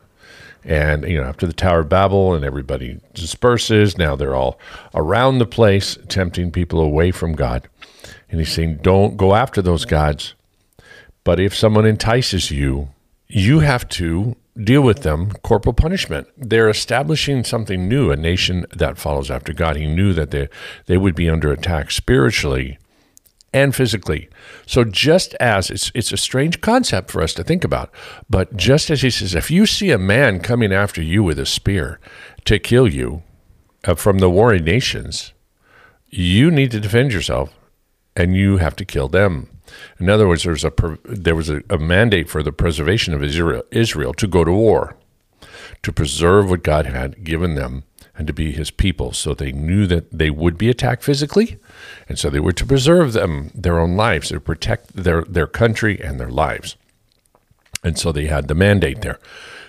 And 0.64 1.04
you 1.08 1.20
know, 1.20 1.26
after 1.26 1.46
the 1.46 1.52
Tower 1.52 1.80
of 1.80 1.88
Babel, 1.88 2.34
and 2.34 2.44
everybody 2.44 3.00
disperses. 3.14 3.98
Now 3.98 4.14
they're 4.14 4.34
all 4.34 4.58
around 4.94 5.38
the 5.38 5.46
place, 5.46 5.98
tempting 6.08 6.52
people 6.52 6.80
away 6.80 7.10
from 7.10 7.34
God. 7.34 7.68
And 8.30 8.38
he's 8.40 8.52
saying, 8.52 8.78
"Don't 8.82 9.16
go 9.16 9.34
after 9.34 9.60
those 9.60 9.84
gods." 9.84 10.34
But 11.24 11.40
if 11.40 11.54
someone 11.54 11.86
entices 11.86 12.50
you, 12.50 12.90
you 13.28 13.60
have 13.60 13.88
to 13.90 14.36
deal 14.62 14.82
with 14.82 15.02
them 15.02 15.30
corporal 15.42 15.72
punishment. 15.72 16.28
They're 16.36 16.68
establishing 16.68 17.42
something 17.44 17.88
new, 17.88 18.10
a 18.10 18.16
nation 18.16 18.66
that 18.74 18.98
follows 18.98 19.30
after 19.30 19.52
God. 19.52 19.76
He 19.76 19.86
knew 19.86 20.12
that 20.12 20.30
they, 20.30 20.48
they 20.86 20.98
would 20.98 21.14
be 21.14 21.30
under 21.30 21.50
attack 21.52 21.90
spiritually 21.90 22.78
and 23.52 23.74
physically. 23.74 24.28
So 24.66 24.84
just 24.84 25.34
as 25.34 25.70
it's 25.70 25.92
it's 25.94 26.12
a 26.12 26.16
strange 26.16 26.60
concept 26.60 27.10
for 27.10 27.22
us 27.22 27.34
to 27.34 27.44
think 27.44 27.64
about, 27.64 27.90
but 28.28 28.56
just 28.56 28.90
as 28.90 29.02
he 29.02 29.10
says 29.10 29.34
if 29.34 29.50
you 29.50 29.66
see 29.66 29.90
a 29.90 29.98
man 29.98 30.40
coming 30.40 30.72
after 30.72 31.02
you 31.02 31.22
with 31.22 31.38
a 31.38 31.46
spear 31.46 32.00
to 32.44 32.58
kill 32.58 32.88
you 32.88 33.22
uh, 33.84 33.94
from 33.94 34.18
the 34.18 34.30
warring 34.30 34.64
nations, 34.64 35.32
you 36.08 36.50
need 36.50 36.70
to 36.70 36.80
defend 36.80 37.12
yourself 37.12 37.52
and 38.16 38.36
you 38.36 38.58
have 38.58 38.76
to 38.76 38.84
kill 38.84 39.08
them. 39.08 39.48
In 39.98 40.10
other 40.10 40.28
words, 40.28 40.44
there's 40.44 40.64
a 40.64 40.72
there 41.04 41.34
was 41.34 41.48
a, 41.48 41.62
a 41.70 41.78
mandate 41.78 42.28
for 42.28 42.42
the 42.42 42.52
preservation 42.52 43.14
of 43.14 43.22
Israel, 43.22 43.62
Israel 43.70 44.12
to 44.14 44.26
go 44.26 44.44
to 44.44 44.52
war, 44.52 44.96
to 45.82 45.92
preserve 45.92 46.50
what 46.50 46.62
God 46.62 46.86
had 46.86 47.24
given 47.24 47.54
them 47.54 47.84
and 48.16 48.26
to 48.26 48.32
be 48.32 48.52
his 48.52 48.70
people. 48.70 49.12
So 49.12 49.34
they 49.34 49.52
knew 49.52 49.86
that 49.86 50.10
they 50.10 50.30
would 50.30 50.58
be 50.58 50.68
attacked 50.68 51.02
physically, 51.02 51.58
and 52.08 52.18
so 52.18 52.30
they 52.30 52.40
were 52.40 52.52
to 52.52 52.66
preserve 52.66 53.12
them 53.12 53.50
their 53.54 53.78
own 53.78 53.96
lives, 53.96 54.28
to 54.28 54.40
protect 54.40 54.94
their, 54.94 55.22
their 55.22 55.46
country 55.46 56.00
and 56.00 56.20
their 56.20 56.30
lives. 56.30 56.76
And 57.82 57.98
so 57.98 58.12
they 58.12 58.26
had 58.26 58.48
the 58.48 58.54
mandate 58.54 59.00
there. 59.00 59.18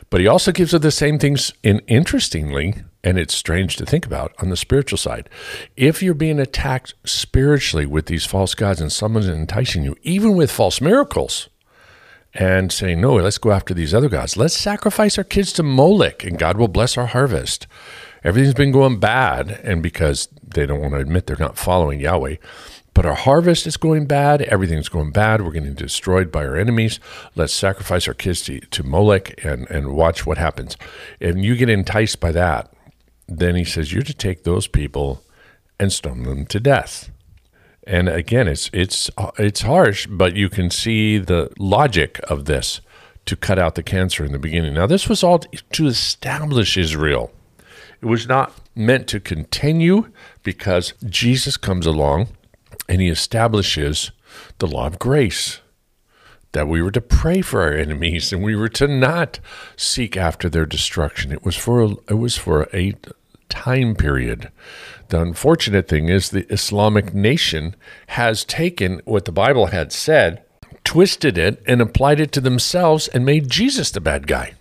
But 0.09 0.21
he 0.21 0.27
also 0.27 0.51
gives 0.51 0.75
us 0.75 0.81
the 0.81 0.91
same 0.91 1.17
things 1.17 1.53
in 1.63 1.79
interestingly, 1.87 2.75
and 3.03 3.17
it's 3.17 3.33
strange 3.33 3.77
to 3.77 3.85
think 3.85 4.05
about 4.05 4.33
on 4.39 4.49
the 4.49 4.57
spiritual 4.57 4.99
side. 4.99 5.27
If 5.75 6.03
you're 6.03 6.13
being 6.13 6.39
attacked 6.39 6.93
spiritually 7.03 7.87
with 7.87 8.05
these 8.05 8.25
false 8.25 8.53
gods 8.53 8.79
and 8.79 8.91
someone's 8.91 9.27
enticing 9.27 9.83
you, 9.83 9.95
even 10.03 10.35
with 10.35 10.51
false 10.51 10.79
miracles, 10.79 11.49
and 12.33 12.71
saying, 12.71 13.01
No, 13.01 13.15
let's 13.15 13.37
go 13.37 13.51
after 13.51 13.73
these 13.73 13.93
other 13.93 14.09
gods. 14.09 14.37
Let's 14.37 14.57
sacrifice 14.57 15.17
our 15.17 15.23
kids 15.23 15.53
to 15.53 15.63
Molech 15.63 16.23
and 16.23 16.37
God 16.37 16.57
will 16.57 16.67
bless 16.67 16.97
our 16.97 17.07
harvest. 17.07 17.67
Everything's 18.23 18.53
been 18.53 18.71
going 18.71 18.99
bad, 18.99 19.59
and 19.63 19.83
because 19.83 20.29
they 20.41 20.65
don't 20.65 20.81
want 20.81 20.93
to 20.93 20.99
admit 20.99 21.27
they're 21.27 21.35
not 21.37 21.57
following 21.57 21.99
Yahweh, 21.99 22.37
but 22.93 23.05
our 23.05 23.15
harvest 23.15 23.65
is 23.65 23.75
going 23.75 24.05
bad. 24.05 24.43
Everything's 24.43 24.89
going 24.89 25.11
bad. 25.11 25.41
We're 25.41 25.51
getting 25.51 25.73
destroyed 25.73 26.31
by 26.31 26.45
our 26.45 26.55
enemies. 26.55 26.99
Let's 27.35 27.53
sacrifice 27.53 28.07
our 28.07 28.13
kids 28.13 28.43
to, 28.43 28.59
to 28.59 28.83
Molech 28.83 29.43
and, 29.43 29.69
and 29.69 29.93
watch 29.93 30.25
what 30.25 30.37
happens. 30.37 30.77
And 31.19 31.43
you 31.43 31.55
get 31.55 31.69
enticed 31.69 32.19
by 32.19 32.31
that. 32.33 32.71
Then 33.27 33.55
he 33.55 33.63
says, 33.63 33.91
You're 33.91 34.03
to 34.03 34.13
take 34.13 34.43
those 34.43 34.67
people 34.67 35.23
and 35.79 35.91
stone 35.91 36.23
them 36.23 36.45
to 36.45 36.59
death. 36.59 37.09
And 37.85 38.07
again, 38.07 38.47
it's 38.47 38.69
it's 38.71 39.09
it's 39.37 39.61
harsh, 39.61 40.07
but 40.07 40.35
you 40.37 40.49
can 40.49 40.69
see 40.69 41.17
the 41.17 41.51
logic 41.59 42.19
of 42.29 42.45
this 42.45 42.79
to 43.25 43.35
cut 43.35 43.59
out 43.59 43.75
the 43.75 43.83
cancer 43.83 44.23
in 44.23 44.31
the 44.31 44.39
beginning. 44.39 44.73
Now, 44.73 44.87
this 44.87 45.09
was 45.09 45.23
all 45.23 45.39
to 45.39 45.87
establish 45.87 46.77
Israel. 46.77 47.31
It 48.03 48.07
was 48.07 48.27
not 48.27 48.53
meant 48.75 49.07
to 49.07 49.21
continue 49.21 50.11
because 50.43 50.93
Jesus 51.05 51.55
comes 51.55 51.85
along 51.85 52.27
and 52.89 52.99
he 52.99 53.07
establishes 53.07 54.11
the 54.59 54.67
law 54.67 54.87
of 54.87 54.99
grace 54.99 55.61
that 56.51 56.67
we 56.67 56.81
were 56.81 56.91
to 56.91 56.99
pray 56.99 57.39
for 57.39 57.61
our 57.61 57.71
enemies 57.71 58.33
and 58.33 58.43
we 58.43 58.57
were 58.57 58.67
to 58.67 58.89
not 58.89 59.39
seek 59.77 60.17
after 60.17 60.49
their 60.49 60.65
destruction. 60.65 61.31
It 61.31 61.45
was 61.45 61.55
for 61.55 61.81
a, 61.81 61.91
it 62.09 62.17
was 62.17 62.35
for 62.35 62.67
a 62.73 62.93
time 63.47 63.95
period. 63.95 64.51
The 65.07 65.21
unfortunate 65.21 65.87
thing 65.87 66.09
is 66.09 66.29
the 66.29 66.51
Islamic 66.51 67.13
nation 67.13 67.73
has 68.07 68.43
taken 68.43 69.01
what 69.05 69.23
the 69.23 69.31
Bible 69.31 69.67
had 69.67 69.93
said, 69.93 70.43
twisted 70.83 71.37
it, 71.37 71.63
and 71.65 71.81
applied 71.81 72.19
it 72.19 72.33
to 72.33 72.41
themselves 72.41 73.07
and 73.07 73.25
made 73.25 73.49
Jesus 73.49 73.91
the 73.91 74.01
bad 74.01 74.27
guy. 74.27 74.55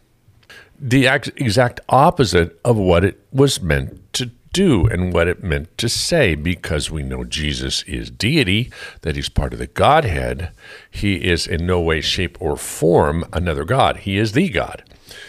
The 0.85 1.07
exact 1.07 1.79
opposite 1.89 2.59
of 2.65 2.77
what 2.77 3.05
it 3.05 3.21
was 3.33 3.63
meant 3.63 4.13
to 4.15 4.33
do 4.53 4.87
and 4.87 5.13
what 5.13 5.29
it 5.29 5.43
meant 5.43 5.79
to 5.79 5.89
say 5.89 6.35
because 6.35 6.91
we 6.91 7.05
know 7.05 7.23
Jesus 7.23 7.85
is 7.85 8.11
deity, 8.11 8.71
that 9.03 9.15
he's 9.15 9.29
part 9.29 9.53
of 9.53 9.61
the 9.61 9.69
Godhead. 9.69 10.51
He 10.91 11.15
is 11.25 11.47
in 11.47 11.67
no 11.67 11.81
way, 11.81 12.01
shape, 12.01 12.37
or 12.41 12.57
form 12.57 13.25
another 13.33 13.65
God. 13.65 13.99
He 13.99 14.19
is 14.19 14.33
the 14.33 14.49
God. 14.49 14.83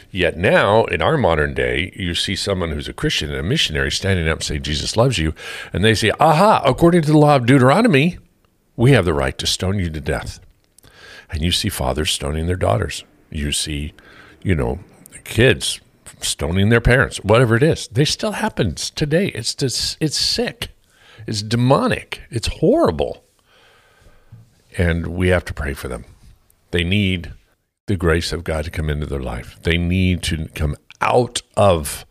Yet 0.09 0.37
now, 0.37 0.85
in 0.85 1.03
our 1.03 1.17
modern 1.17 1.53
day, 1.53 1.93
you 1.95 2.15
see 2.15 2.35
someone 2.35 2.71
who's 2.71 2.87
a 2.87 2.93
Christian 2.93 3.29
and 3.29 3.39
a 3.39 3.43
missionary 3.43 3.91
standing 3.91 4.27
up 4.27 4.37
and 4.37 4.43
say, 4.43 4.57
Jesus 4.57 4.97
loves 4.97 5.19
you. 5.19 5.35
And 5.71 5.83
they 5.83 5.93
say, 5.93 6.11
aha, 6.19 6.63
according 6.65 7.03
to 7.03 7.11
the 7.11 7.17
law 7.17 7.35
of 7.35 7.45
Deuteronomy, 7.45 8.17
we 8.75 8.91
have 8.91 9.05
the 9.05 9.13
right 9.13 9.37
to 9.37 9.45
stone 9.45 9.77
you 9.77 9.89
to 9.91 10.01
death. 10.01 10.39
And 11.29 11.41
you 11.41 11.51
see 11.51 11.69
fathers 11.69 12.11
stoning 12.11 12.47
their 12.47 12.55
daughters. 12.55 13.03
You 13.29 13.51
see, 13.51 13.93
you 14.43 14.55
know, 14.55 14.79
kids 15.23 15.79
stoning 16.21 16.69
their 16.69 16.81
parents, 16.81 17.17
whatever 17.17 17.55
it 17.55 17.63
is. 17.63 17.88
They 17.89 18.05
still 18.05 18.33
happens 18.33 18.89
today. 18.89 19.27
It's 19.27 19.55
just, 19.55 19.97
it's 19.99 20.17
sick. 20.17 20.69
It's 21.27 21.41
demonic. 21.41 22.21
It's 22.29 22.47
horrible. 22.47 23.23
And 24.77 25.07
we 25.07 25.29
have 25.29 25.45
to 25.45 25.53
pray 25.53 25.73
for 25.73 25.88
them. 25.88 26.05
They 26.71 26.83
need 26.83 27.33
the 27.86 27.95
grace 27.95 28.31
of 28.31 28.43
God 28.43 28.65
to 28.65 28.71
come 28.71 28.89
into 28.89 29.05
their 29.05 29.19
life. 29.19 29.59
They 29.63 29.77
need 29.77 30.23
to 30.23 30.47
come 30.55 30.75
out 31.01 31.41
of 31.55 32.05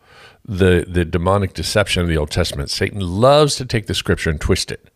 the 0.45 0.85
the 0.89 1.05
demonic 1.05 1.55
deception 1.55 2.03
of 2.03 2.09
the 2.09 2.17
Old 2.17 2.31
Testament. 2.31 2.71
Satan 2.71 3.01
loves 3.01 3.57
to 3.57 3.65
take 3.65 3.87
the 3.87 3.95
scripture 3.95 4.31
and 4.31 4.41
twist 4.41 4.71
it 4.71 4.89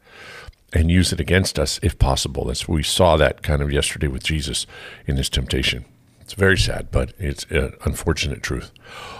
and 0.72 0.90
use 0.90 1.12
it 1.12 1.20
against 1.20 1.58
us 1.58 1.78
if 1.82 1.98
possible. 1.98 2.44
That's 2.44 2.68
we 2.68 2.82
saw 2.82 3.16
that 3.16 3.42
kind 3.42 3.62
of 3.62 3.72
yesterday 3.72 4.08
with 4.08 4.24
Jesus 4.24 4.66
in 5.06 5.16
his 5.16 5.28
temptation. 5.28 5.84
It's 6.26 6.34
very 6.34 6.58
sad, 6.58 6.90
but 6.90 7.12
it's 7.20 7.44
an 7.50 7.74
unfortunate 7.84 8.42
truth. 8.42 8.72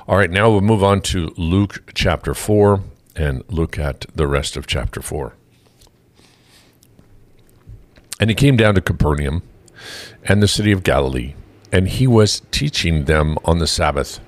All 0.09 0.17
right, 0.17 0.29
now 0.29 0.51
we'll 0.51 0.61
move 0.61 0.83
on 0.83 1.01
to 1.03 1.33
Luke 1.37 1.93
chapter 1.95 2.35
4 2.35 2.83
and 3.15 3.45
look 3.47 3.79
at 3.79 4.07
the 4.13 4.27
rest 4.27 4.57
of 4.57 4.67
chapter 4.67 5.01
4. 5.01 5.33
And 8.19 8.29
he 8.29 8.35
came 8.35 8.57
down 8.57 8.75
to 8.75 8.81
Capernaum 8.81 9.45
and 10.25 10.43
the 10.43 10.49
city 10.49 10.73
of 10.73 10.83
Galilee, 10.83 11.37
and 11.71 11.87
he 11.87 12.09
was 12.09 12.43
teaching 12.51 13.05
them 13.05 13.39
on 13.45 13.61
the 13.61 13.69
Sabbath. 13.69 14.19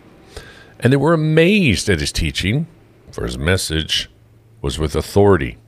And 0.79 0.93
they 0.93 0.99
were 0.99 1.15
amazed 1.15 1.89
at 1.89 1.99
his 1.99 2.13
teaching, 2.13 2.69
for 3.11 3.25
his 3.25 3.37
message 3.37 4.09
was 4.63 4.79
with 4.79 4.95
authority. 4.95 5.59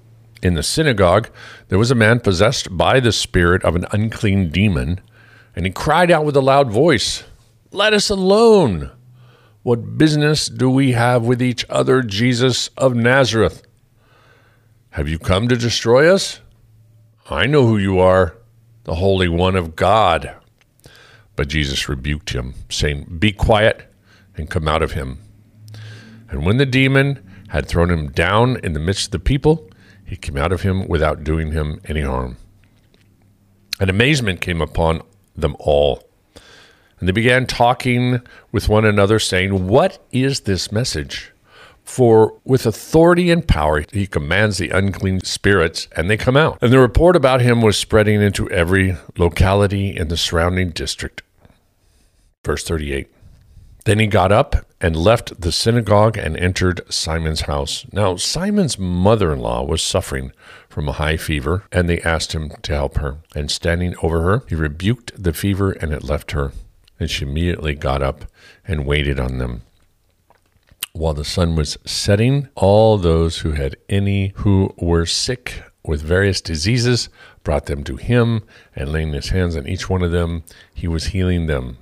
In 0.44 0.54
the 0.54 0.62
synagogue, 0.62 1.28
there 1.70 1.78
was 1.78 1.90
a 1.90 1.96
man 1.96 2.20
possessed 2.20 2.76
by 2.76 3.00
the 3.00 3.10
spirit 3.10 3.64
of 3.64 3.74
an 3.74 3.86
unclean 3.90 4.50
demon 4.50 5.00
and 5.54 5.66
he 5.66 5.72
cried 5.72 6.10
out 6.10 6.24
with 6.24 6.36
a 6.36 6.40
loud 6.40 6.70
voice, 6.70 7.24
Let 7.70 7.92
us 7.92 8.10
alone! 8.10 8.90
What 9.62 9.98
business 9.98 10.48
do 10.48 10.70
we 10.70 10.92
have 10.92 11.24
with 11.24 11.42
each 11.42 11.66
other, 11.68 12.02
Jesus 12.02 12.68
of 12.78 12.94
Nazareth? 12.94 13.62
Have 14.90 15.08
you 15.08 15.18
come 15.18 15.48
to 15.48 15.56
destroy 15.56 16.12
us? 16.12 16.40
I 17.28 17.46
know 17.46 17.66
who 17.66 17.76
you 17.76 17.98
are, 17.98 18.36
the 18.84 18.94
Holy 18.94 19.28
One 19.28 19.56
of 19.56 19.76
God. 19.76 20.34
But 21.36 21.48
Jesus 21.48 21.88
rebuked 21.88 22.30
him, 22.30 22.54
saying, 22.70 23.18
Be 23.18 23.32
quiet 23.32 23.92
and 24.36 24.50
come 24.50 24.66
out 24.66 24.82
of 24.82 24.92
him. 24.92 25.18
And 26.30 26.44
when 26.44 26.56
the 26.56 26.66
demon 26.66 27.22
had 27.48 27.66
thrown 27.66 27.90
him 27.90 28.10
down 28.10 28.56
in 28.64 28.72
the 28.72 28.80
midst 28.80 29.06
of 29.06 29.10
the 29.12 29.18
people, 29.18 29.68
he 30.04 30.16
came 30.16 30.36
out 30.36 30.52
of 30.52 30.62
him 30.62 30.88
without 30.88 31.22
doing 31.22 31.52
him 31.52 31.80
any 31.84 32.00
harm. 32.00 32.36
And 33.78 33.90
amazement 33.90 34.40
came 34.40 34.60
upon 34.60 35.02
them 35.36 35.56
all. 35.58 36.02
And 36.98 37.08
they 37.08 37.12
began 37.12 37.46
talking 37.46 38.20
with 38.52 38.68
one 38.68 38.84
another, 38.84 39.18
saying, 39.18 39.66
What 39.66 40.04
is 40.12 40.40
this 40.40 40.70
message? 40.70 41.32
For 41.82 42.38
with 42.44 42.66
authority 42.66 43.30
and 43.32 43.46
power 43.46 43.84
he 43.90 44.06
commands 44.06 44.58
the 44.58 44.70
unclean 44.70 45.24
spirits, 45.24 45.88
and 45.96 46.08
they 46.08 46.16
come 46.16 46.36
out. 46.36 46.58
And 46.60 46.72
the 46.72 46.78
report 46.78 47.16
about 47.16 47.40
him 47.40 47.62
was 47.62 47.76
spreading 47.76 48.22
into 48.22 48.48
every 48.50 48.96
locality 49.16 49.96
in 49.96 50.08
the 50.08 50.16
surrounding 50.16 50.70
district. 50.70 51.22
Verse 52.44 52.62
38. 52.64 53.08
Then 53.86 53.98
he 53.98 54.06
got 54.06 54.30
up 54.30 54.69
and 54.80 54.96
left 54.96 55.40
the 55.40 55.52
synagogue 55.52 56.16
and 56.16 56.36
entered 56.36 56.80
Simon's 56.90 57.42
house. 57.42 57.84
Now, 57.92 58.16
Simon's 58.16 58.78
mother 58.78 59.32
in 59.32 59.40
law 59.40 59.62
was 59.62 59.82
suffering 59.82 60.32
from 60.68 60.88
a 60.88 60.92
high 60.92 61.16
fever, 61.16 61.64
and 61.70 61.88
they 61.88 62.00
asked 62.00 62.32
him 62.32 62.50
to 62.62 62.74
help 62.74 62.96
her. 62.96 63.18
And 63.34 63.50
standing 63.50 63.94
over 64.02 64.22
her, 64.22 64.42
he 64.48 64.54
rebuked 64.54 65.22
the 65.22 65.32
fever, 65.34 65.72
and 65.72 65.92
it 65.92 66.04
left 66.04 66.30
her. 66.32 66.52
And 66.98 67.10
she 67.10 67.24
immediately 67.24 67.74
got 67.74 68.02
up 68.02 68.24
and 68.66 68.86
waited 68.86 69.20
on 69.20 69.38
them. 69.38 69.62
While 70.92 71.14
the 71.14 71.24
sun 71.24 71.56
was 71.56 71.78
setting, 71.84 72.48
all 72.54 72.96
those 72.96 73.38
who 73.38 73.52
had 73.52 73.76
any 73.88 74.32
who 74.36 74.74
were 74.78 75.06
sick 75.06 75.62
with 75.84 76.02
various 76.02 76.40
diseases 76.40 77.08
brought 77.44 77.66
them 77.66 77.84
to 77.84 77.96
him, 77.96 78.42
and 78.74 78.92
laying 78.92 79.12
his 79.12 79.28
hands 79.28 79.56
on 79.56 79.66
each 79.66 79.88
one 79.88 80.02
of 80.02 80.10
them, 80.10 80.42
he 80.74 80.88
was 80.88 81.06
healing 81.06 81.46
them. 81.46 81.78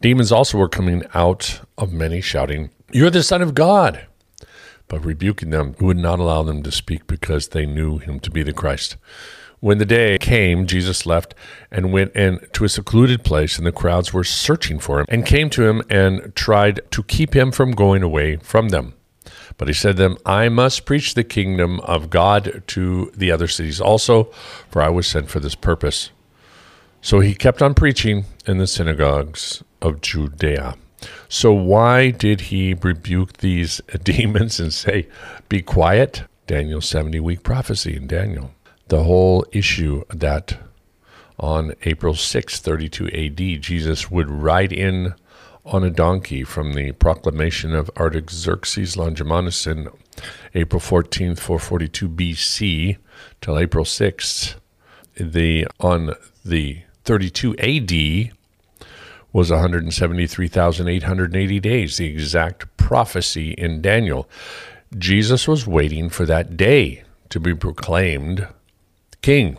Demons 0.00 0.32
also 0.32 0.56
were 0.56 0.68
coming 0.68 1.04
out 1.12 1.60
of 1.76 1.92
many, 1.92 2.22
shouting, 2.22 2.70
You're 2.90 3.10
the 3.10 3.22
Son 3.22 3.42
of 3.42 3.54
God! 3.54 4.06
But 4.88 5.04
rebuking 5.04 5.50
them, 5.50 5.74
he 5.78 5.84
would 5.84 5.98
not 5.98 6.18
allow 6.18 6.42
them 6.42 6.62
to 6.62 6.72
speak 6.72 7.06
because 7.06 7.48
they 7.48 7.66
knew 7.66 7.98
him 7.98 8.18
to 8.20 8.30
be 8.30 8.42
the 8.42 8.54
Christ. 8.54 8.96
When 9.60 9.76
the 9.76 9.84
day 9.84 10.16
came, 10.16 10.66
Jesus 10.66 11.04
left 11.04 11.34
and 11.70 11.92
went 11.92 12.16
into 12.16 12.64
a 12.64 12.68
secluded 12.70 13.24
place, 13.24 13.58
and 13.58 13.66
the 13.66 13.72
crowds 13.72 14.10
were 14.10 14.24
searching 14.24 14.78
for 14.78 15.00
him, 15.00 15.06
and 15.10 15.26
came 15.26 15.50
to 15.50 15.68
him 15.68 15.82
and 15.90 16.34
tried 16.34 16.80
to 16.92 17.02
keep 17.02 17.36
him 17.36 17.52
from 17.52 17.72
going 17.72 18.02
away 18.02 18.36
from 18.36 18.70
them. 18.70 18.94
But 19.58 19.68
he 19.68 19.74
said 19.74 19.96
to 19.96 20.02
them, 20.02 20.16
I 20.24 20.48
must 20.48 20.86
preach 20.86 21.12
the 21.12 21.24
kingdom 21.24 21.78
of 21.80 22.08
God 22.08 22.62
to 22.68 23.12
the 23.14 23.30
other 23.30 23.48
cities 23.48 23.82
also, 23.82 24.24
for 24.70 24.80
I 24.80 24.88
was 24.88 25.06
sent 25.06 25.28
for 25.28 25.40
this 25.40 25.54
purpose. 25.54 26.10
So 27.02 27.20
he 27.20 27.34
kept 27.34 27.60
on 27.60 27.74
preaching 27.74 28.24
in 28.50 28.58
the 28.58 28.66
synagogues 28.66 29.62
of 29.80 30.00
Judea. 30.00 30.76
So 31.28 31.52
why 31.52 32.10
did 32.10 32.42
he 32.42 32.74
rebuke 32.74 33.38
these 33.38 33.80
demons 34.02 34.60
and 34.60 34.74
say, 34.74 35.08
Be 35.48 35.62
quiet? 35.62 36.24
Daniel's 36.46 36.88
70 36.88 37.20
week 37.20 37.42
prophecy 37.44 37.96
in 37.96 38.08
Daniel. 38.08 38.52
The 38.88 39.04
whole 39.04 39.46
issue 39.52 40.02
that 40.10 40.58
on 41.38 41.74
April 41.84 42.14
6, 42.14 42.60
32 42.60 43.06
AD, 43.08 43.62
Jesus 43.62 44.10
would 44.10 44.28
ride 44.28 44.72
in 44.72 45.14
on 45.64 45.84
a 45.84 45.90
donkey 45.90 46.42
from 46.42 46.72
the 46.72 46.90
proclamation 46.92 47.72
of 47.72 47.88
Artaxerxes 47.96 48.96
Longimanus 48.96 49.66
in 49.66 49.88
April 50.54 50.80
14th, 50.80 51.38
442 51.38 52.08
BC 52.08 52.96
till 53.40 53.58
April 53.58 53.84
6th. 53.84 54.56
The 55.14 55.68
on 55.78 56.14
the 56.44 56.82
32 57.04 57.56
AD 57.58 58.39
was 59.32 59.50
173,880 59.50 61.60
days, 61.60 61.96
the 61.96 62.06
exact 62.06 62.76
prophecy 62.76 63.52
in 63.52 63.80
Daniel. 63.80 64.28
Jesus 64.98 65.46
was 65.46 65.66
waiting 65.66 66.10
for 66.10 66.26
that 66.26 66.56
day 66.56 67.04
to 67.28 67.38
be 67.38 67.54
proclaimed 67.54 68.48
king 69.22 69.58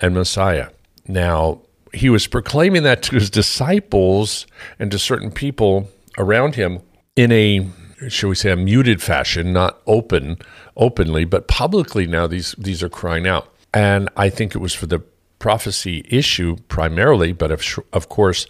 and 0.00 0.14
Messiah. 0.14 0.70
Now, 1.06 1.60
he 1.92 2.10
was 2.10 2.26
proclaiming 2.26 2.82
that 2.82 3.02
to 3.04 3.14
his 3.14 3.30
disciples 3.30 4.46
and 4.78 4.90
to 4.90 4.98
certain 4.98 5.30
people 5.30 5.88
around 6.18 6.54
him 6.54 6.80
in 7.16 7.32
a 7.32 7.68
shall 8.08 8.30
we 8.30 8.34
say 8.34 8.50
a 8.50 8.56
muted 8.56 9.00
fashion 9.00 9.52
not 9.52 9.80
open 9.86 10.36
openly 10.76 11.24
but 11.24 11.46
publicly 11.46 12.06
now 12.06 12.26
these 12.26 12.54
these 12.58 12.82
are 12.82 12.88
crying 12.88 13.28
out 13.28 13.54
and 13.72 14.08
i 14.16 14.28
think 14.28 14.54
it 14.54 14.58
was 14.58 14.74
for 14.74 14.86
the 14.86 14.98
prophecy 15.38 16.04
issue 16.08 16.56
primarily 16.68 17.32
but 17.32 17.50
of, 17.50 17.62
of 17.92 18.08
course 18.08 18.46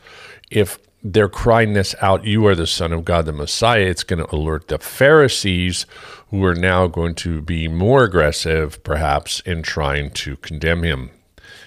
if 0.52 0.78
they're 1.02 1.28
crying 1.28 1.72
this 1.72 1.94
out, 2.00 2.24
you 2.24 2.46
are 2.46 2.54
the 2.54 2.66
Son 2.66 2.92
of 2.92 3.04
God, 3.04 3.26
the 3.26 3.32
Messiah, 3.32 3.82
it's 3.82 4.04
going 4.04 4.24
to 4.24 4.34
alert 4.34 4.68
the 4.68 4.78
Pharisees, 4.78 5.84
who 6.30 6.44
are 6.44 6.54
now 6.54 6.86
going 6.86 7.14
to 7.16 7.42
be 7.42 7.66
more 7.68 8.04
aggressive, 8.04 8.82
perhaps, 8.84 9.40
in 9.40 9.62
trying 9.62 10.10
to 10.10 10.36
condemn 10.36 10.82
him 10.82 11.10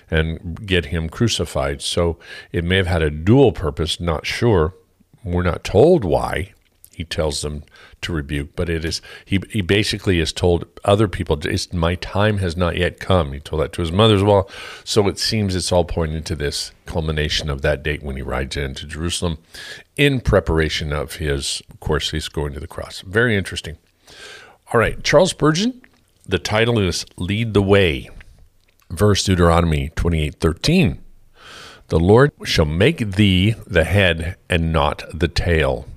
and 0.10 0.66
get 0.66 0.86
him 0.86 1.10
crucified. 1.10 1.82
So 1.82 2.18
it 2.52 2.64
may 2.64 2.78
have 2.78 2.88
had 2.88 3.02
a 3.02 3.10
dual 3.10 3.52
purpose, 3.52 4.00
not 4.00 4.26
sure. 4.26 4.74
We're 5.24 5.44
not 5.44 5.64
told 5.64 6.06
why 6.06 6.54
he 6.92 7.04
tells 7.04 7.42
them 7.42 7.64
to 8.06 8.14
rebuke, 8.14 8.56
but 8.56 8.70
it 8.70 8.84
is 8.84 9.02
he 9.24 9.40
he 9.52 9.62
basically 9.62 10.20
has 10.20 10.34
told 10.34 10.66
other 10.84 11.08
people, 11.08 11.40
"My 11.74 11.96
time 11.96 12.38
has 12.40 12.58
not 12.58 12.78
yet 12.78 13.00
come." 13.00 13.34
He 13.34 13.40
told 13.40 13.62
that 13.62 13.74
to 13.74 13.82
his 13.82 13.92
mother 13.92 14.16
as 14.16 14.24
well. 14.24 14.50
So 14.84 15.08
it 15.08 15.20
seems 15.20 15.56
it's 15.56 15.72
all 15.72 15.86
pointing 15.86 16.24
to 16.24 16.36
this 16.36 16.72
culmination 16.86 17.50
of 17.50 17.62
that 17.62 17.84
date 17.84 18.02
when 18.02 18.16
he 18.16 18.22
rides 18.22 18.58
into 18.58 18.86
Jerusalem, 18.86 19.38
in 19.98 20.22
preparation 20.22 20.94
of 20.94 21.16
his. 21.16 21.62
Of 21.70 21.80
course, 21.80 22.12
he's 22.12 22.30
going 22.30 22.54
to 22.54 22.60
the 22.60 22.68
cross. 22.68 23.02
Very 23.02 23.36
interesting. 23.36 23.78
All 24.74 24.80
right, 24.80 25.04
Charles 25.04 25.32
Spurgeon. 25.32 25.82
The 26.28 26.40
title 26.40 26.80
is 26.80 27.06
"Lead 27.18 27.54
the 27.54 27.62
Way." 27.62 28.10
Verse 28.90 29.24
Deuteronomy 29.24 29.90
twenty-eight 29.96 30.36
thirteen. 30.40 31.00
The 31.90 32.00
Lord 32.00 32.32
shall 32.44 32.66
make 32.66 33.12
thee 33.12 33.54
the 33.68 33.84
head 33.84 34.38
and 34.50 34.74
not 34.74 35.04
the 35.14 35.28
tail 35.28 35.88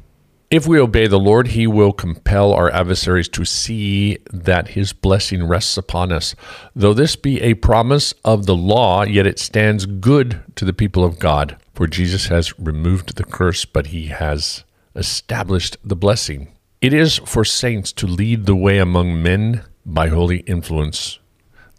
if 0.50 0.66
we 0.66 0.80
obey 0.80 1.06
the 1.06 1.18
Lord, 1.18 1.48
he 1.48 1.66
will 1.66 1.92
compel 1.92 2.54
our 2.54 2.70
adversaries 2.70 3.28
to 3.30 3.44
see 3.44 4.18
that 4.32 4.68
his 4.68 4.94
blessing 4.94 5.46
rests 5.46 5.76
upon 5.76 6.10
us. 6.10 6.34
Though 6.74 6.94
this 6.94 7.16
be 7.16 7.40
a 7.42 7.54
promise 7.54 8.14
of 8.24 8.46
the 8.46 8.56
law, 8.56 9.02
yet 9.02 9.26
it 9.26 9.38
stands 9.38 9.84
good 9.84 10.40
to 10.56 10.64
the 10.64 10.72
people 10.72 11.04
of 11.04 11.18
God. 11.18 11.58
For 11.74 11.86
Jesus 11.86 12.28
has 12.28 12.58
removed 12.58 13.16
the 13.16 13.24
curse, 13.24 13.64
but 13.66 13.88
he 13.88 14.06
has 14.06 14.64
established 14.96 15.76
the 15.84 15.96
blessing. 15.96 16.48
It 16.80 16.94
is 16.94 17.18
for 17.18 17.44
saints 17.44 17.92
to 17.92 18.06
lead 18.06 18.46
the 18.46 18.56
way 18.56 18.78
among 18.78 19.22
men 19.22 19.64
by 19.84 20.08
holy 20.08 20.38
influence. 20.40 21.18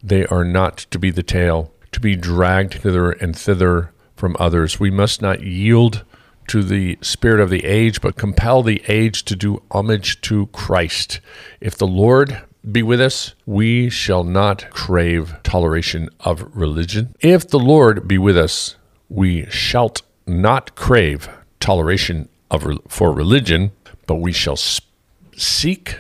They 0.04 0.26
are 0.28 0.46
not 0.46 0.78
to 0.92 1.00
be 1.00 1.10
the 1.10 1.24
tail, 1.24 1.74
to 1.92 2.00
be 2.00 2.16
dragged 2.16 2.76
hither 2.76 3.12
and 3.12 3.36
thither 3.36 3.92
from 4.16 4.36
others. 4.40 4.80
We 4.80 4.92
must 4.92 5.22
not 5.22 5.42
yield 5.42 6.04
to 6.50 6.64
the 6.64 6.98
spirit 7.02 7.40
of 7.40 7.50
the 7.50 7.64
age, 7.66 8.02
but 8.02 8.18
compel 8.18 8.64
the 8.64 8.84
age 8.88 9.24
to 9.26 9.36
do 9.36 9.62
homage 9.72 10.20
to 10.22 10.48
Christ. 10.48 11.20
If 11.62 11.78
the 11.78 11.88
Lord 11.88 12.42
be 12.70 12.84
with 12.84 13.00
us, 13.00 13.36
we 13.46 13.90
shall 13.90 14.24
not 14.24 14.70
crave 14.72 15.36
toleration 15.44 16.10
of 16.20 16.56
religion. 16.56 17.16
If 17.22 17.48
the 17.48 17.60
Lord 17.60 18.08
be 18.08 18.18
with 18.18 18.38
us, 18.38 18.76
we 19.10 19.46
shalt 19.50 20.02
not 20.28 20.76
crave 20.76 21.30
toleration 21.60 22.30
of 22.52 22.66
for 22.88 23.14
religion, 23.14 23.72
but 24.08 24.16
we 24.16 24.32
shall 24.32 24.58
seek 25.38 25.98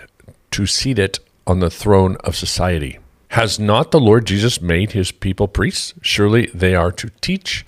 to 0.51 0.65
seat 0.65 0.99
it 0.99 1.19
on 1.45 1.59
the 1.59 1.69
throne 1.69 2.17
of 2.17 2.35
society. 2.35 2.99
Has 3.29 3.59
not 3.59 3.91
the 3.91 3.99
Lord 3.99 4.25
Jesus 4.25 4.61
made 4.61 4.93
his 4.93 5.11
people 5.11 5.47
priests? 5.47 5.93
Surely 6.01 6.47
they 6.53 6.73
are 6.73 6.91
to 6.93 7.11
teach 7.21 7.65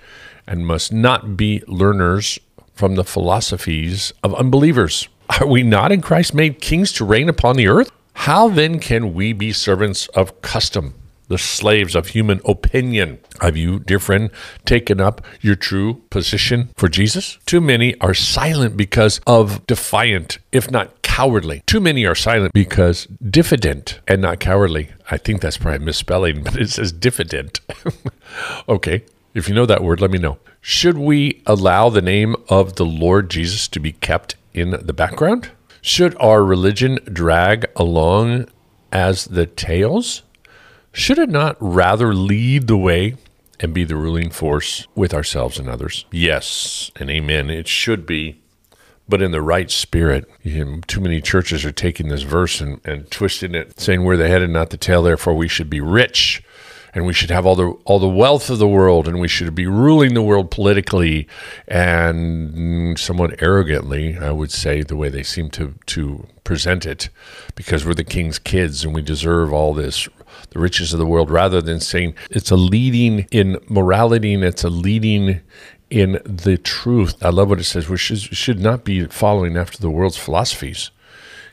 and 0.48 0.66
must 0.66 0.92
not 0.92 1.38
be 1.38 1.64
learners 1.68 2.40
from 2.82 2.96
the 2.96 3.04
philosophies 3.04 4.12
of 4.24 4.34
unbelievers. 4.34 5.08
Are 5.40 5.46
we 5.46 5.62
not 5.62 5.92
in 5.92 6.02
Christ 6.02 6.34
made 6.34 6.60
kings 6.60 6.92
to 6.94 7.06
reign 7.06 7.30
upon 7.30 7.56
the 7.56 7.68
earth? 7.68 7.92
How 8.14 8.50
then 8.50 8.80
can 8.80 9.14
we 9.14 9.34
be 9.34 9.54
servants 9.54 10.08
of 10.16 10.42
custom, 10.42 10.96
the 11.28 11.38
slaves 11.38 11.94
of 11.94 12.08
human 12.08 12.42
opinion? 12.44 13.20
Have 13.40 13.56
you, 13.56 13.78
dear 13.82 14.00
friend, 14.00 14.32
taken 14.66 15.00
up 15.00 15.24
your 15.42 15.56
true 15.56 16.02
position 16.10 16.70
for 16.76 16.90
Jesus? 16.90 17.38
Too 17.46 17.62
many 17.62 17.96
are 18.02 18.16
silent 18.16 18.76
because 18.76 19.22
of 19.28 19.64
defiant, 19.68 20.40
if 20.52 20.72
not 20.72 21.04
cowardly. 21.04 21.62
Too 21.68 21.82
many 21.82 22.08
are 22.08 22.16
silent 22.16 22.52
because 22.52 23.06
diffident 23.30 24.00
and 24.08 24.24
not 24.24 24.40
cowardly. 24.40 24.90
I 25.12 25.18
think 25.18 25.42
that's 25.42 25.58
probably 25.58 25.86
misspelling, 25.86 26.42
but 26.46 26.56
it 26.56 26.72
says 26.72 26.92
diffident. 26.92 27.60
okay, 28.68 29.04
if 29.34 29.48
you 29.48 29.56
know 29.56 29.66
that 29.66 29.84
word, 29.84 30.02
let 30.02 30.12
me 30.12 30.20
know. 30.20 30.38
Should 30.62 30.98
we 30.98 31.42
allow 31.46 31.90
the 31.90 32.02
name 32.02 32.36
of 32.50 32.76
the 32.76 32.86
Lord 32.86 33.30
Jesus 33.30 33.68
to 33.70 33.80
be 33.80 33.94
kept 33.94 34.36
in 34.54 34.72
the 34.72 34.94
background? 34.94 35.52
Should 35.82 36.16
our 36.20 36.44
religion 36.44 37.00
drag 37.06 37.66
along 37.76 38.48
as 38.92 39.26
the 39.26 39.46
tails? 39.46 40.24
Should 40.92 41.18
it 41.18 41.30
not 41.30 41.56
rather 41.60 42.14
lead 42.14 42.68
the 42.68 42.78
way 42.78 43.16
and 43.62 43.74
be 43.74 43.84
the 43.84 43.96
ruling 43.96 44.30
force 44.32 44.88
with 44.96 45.14
ourselves 45.14 45.60
and 45.60 45.70
others. 45.70 46.06
Yes, 46.12 46.92
and 46.96 47.10
amen. 47.10 47.50
It 47.50 47.68
should 47.68 48.06
be 48.06 48.40
but 49.08 49.22
in 49.22 49.32
the 49.32 49.42
right 49.42 49.70
spirit. 49.70 50.30
You 50.42 50.66
know, 50.66 50.80
too 50.88 51.02
many 51.02 51.22
churches 51.22 51.66
are 51.66 51.72
taking 51.72 52.08
this 52.08 52.24
verse 52.24 52.62
and, 52.62 52.80
and 52.86 53.10
twisting 53.12 53.54
it, 53.54 53.80
saying 53.80 54.04
we're 54.04 54.18
the 54.18 54.28
head 54.28 54.42
and 54.42 54.54
not 54.54 54.70
the 54.70 54.78
tail, 54.78 55.04
therefore 55.04 55.34
we 55.34 55.48
should 55.48 55.70
be 55.70 55.82
rich 55.82 56.42
and 56.94 57.06
we 57.06 57.14
should 57.14 57.30
have 57.30 57.46
all 57.46 57.56
the 57.56 57.72
all 57.86 58.00
the 58.00 58.08
wealth 58.08 58.50
of 58.50 58.60
the 58.60 58.68
world 58.68 59.08
and 59.08 59.20
we 59.20 59.28
should 59.28 59.54
be 59.56 59.66
ruling 59.66 60.14
the 60.14 60.22
world 60.22 60.52
politically 60.52 61.28
and 61.68 63.00
somewhat 63.00 63.42
arrogantly, 63.42 64.18
I 64.18 64.32
would 64.32 64.52
say, 64.52 64.82
the 64.82 64.96
way 64.96 65.10
they 65.10 65.24
seem 65.24 65.50
to 65.52 65.76
to 65.88 66.28
present 66.44 66.86
it, 66.86 67.10
because 67.56 67.86
we're 67.86 67.94
the 67.94 68.04
king's 68.04 68.40
kids 68.40 68.84
and 68.84 68.94
we 68.94 69.02
deserve 69.02 69.54
all 69.54 69.74
this 69.74 70.08
the 70.52 70.60
riches 70.60 70.94
of 70.94 71.00
the 71.00 71.06
world 71.06 71.30
rather 71.30 71.62
than 71.62 71.80
saying 71.80 72.14
it's 72.30 72.52
a 72.52 72.56
leading 72.56 73.28
in 73.32 73.58
morality 73.70 74.34
and 74.34 74.44
it's 74.44 74.64
a 74.64 74.70
leading 74.70 75.42
in 75.90 76.20
the 76.24 76.58
truth. 76.58 77.24
I 77.24 77.30
love 77.30 77.50
what 77.50 77.60
it 77.60 77.66
says. 77.66 77.90
We 77.90 77.98
should, 77.98 78.20
should 78.20 78.60
not 78.60 78.84
be 78.84 79.06
following 79.08 79.58
after 79.58 79.78
the 79.78 79.90
world's 79.90 80.18
philosophies. 80.18 80.90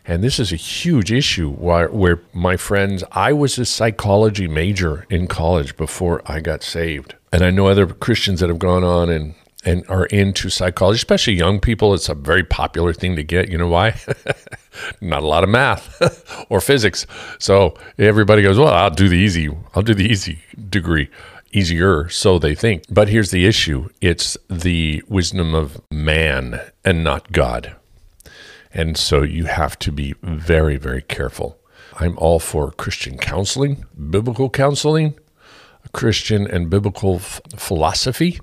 And 0.08 0.24
this 0.24 0.38
is 0.38 0.52
a 0.52 0.56
huge 0.56 1.12
issue 1.12 1.52
where, 1.52 1.90
where, 1.90 2.22
my 2.32 2.56
friends, 2.56 3.04
I 3.12 3.34
was 3.34 3.58
a 3.58 3.66
psychology 3.66 4.48
major 4.48 5.06
in 5.10 5.26
college 5.26 5.76
before 5.76 6.22
I 6.24 6.40
got 6.40 6.62
saved. 6.62 7.14
And 7.30 7.44
I 7.44 7.50
know 7.50 7.66
other 7.66 7.86
Christians 7.86 8.40
that 8.40 8.48
have 8.48 8.58
gone 8.58 8.82
on 8.82 9.10
and, 9.10 9.34
and 9.66 9.84
are 9.90 10.06
into 10.06 10.48
psychology, 10.48 10.96
especially 10.96 11.34
young 11.34 11.60
people. 11.60 11.92
It's 11.92 12.08
a 12.08 12.14
very 12.14 12.42
popular 12.42 12.94
thing 12.94 13.16
to 13.16 13.22
get. 13.22 13.50
You 13.50 13.58
know 13.58 13.68
why? 13.68 14.00
Not 15.02 15.22
a 15.22 15.26
lot 15.26 15.44
of 15.44 15.50
math 15.50 16.46
or 16.48 16.62
physics. 16.62 17.06
So 17.38 17.74
everybody 17.98 18.40
goes, 18.40 18.58
well, 18.58 18.72
I'll 18.72 18.88
do 18.88 19.10
the 19.10 19.18
easy, 19.18 19.50
I'll 19.74 19.82
do 19.82 19.94
the 19.94 20.10
easy 20.10 20.38
degree 20.70 21.10
easier, 21.52 22.08
so 22.08 22.38
they 22.38 22.54
think. 22.54 22.84
But 22.90 23.08
here's 23.08 23.30
the 23.30 23.46
issue 23.46 23.88
it's 24.00 24.36
the 24.48 25.02
wisdom 25.08 25.54
of 25.54 25.80
man 25.90 26.60
and 26.82 27.04
not 27.04 27.30
God. 27.32 27.76
And 28.78 28.96
so 28.96 29.22
you 29.22 29.46
have 29.46 29.76
to 29.80 29.90
be 29.90 30.14
very, 30.22 30.76
very 30.76 31.02
careful. 31.02 31.58
I'm 31.98 32.16
all 32.16 32.38
for 32.38 32.70
Christian 32.70 33.18
counseling, 33.18 33.84
biblical 34.08 34.48
counseling, 34.48 35.18
Christian 35.92 36.46
and 36.46 36.70
biblical 36.70 37.16
f- 37.16 37.40
philosophy 37.56 38.38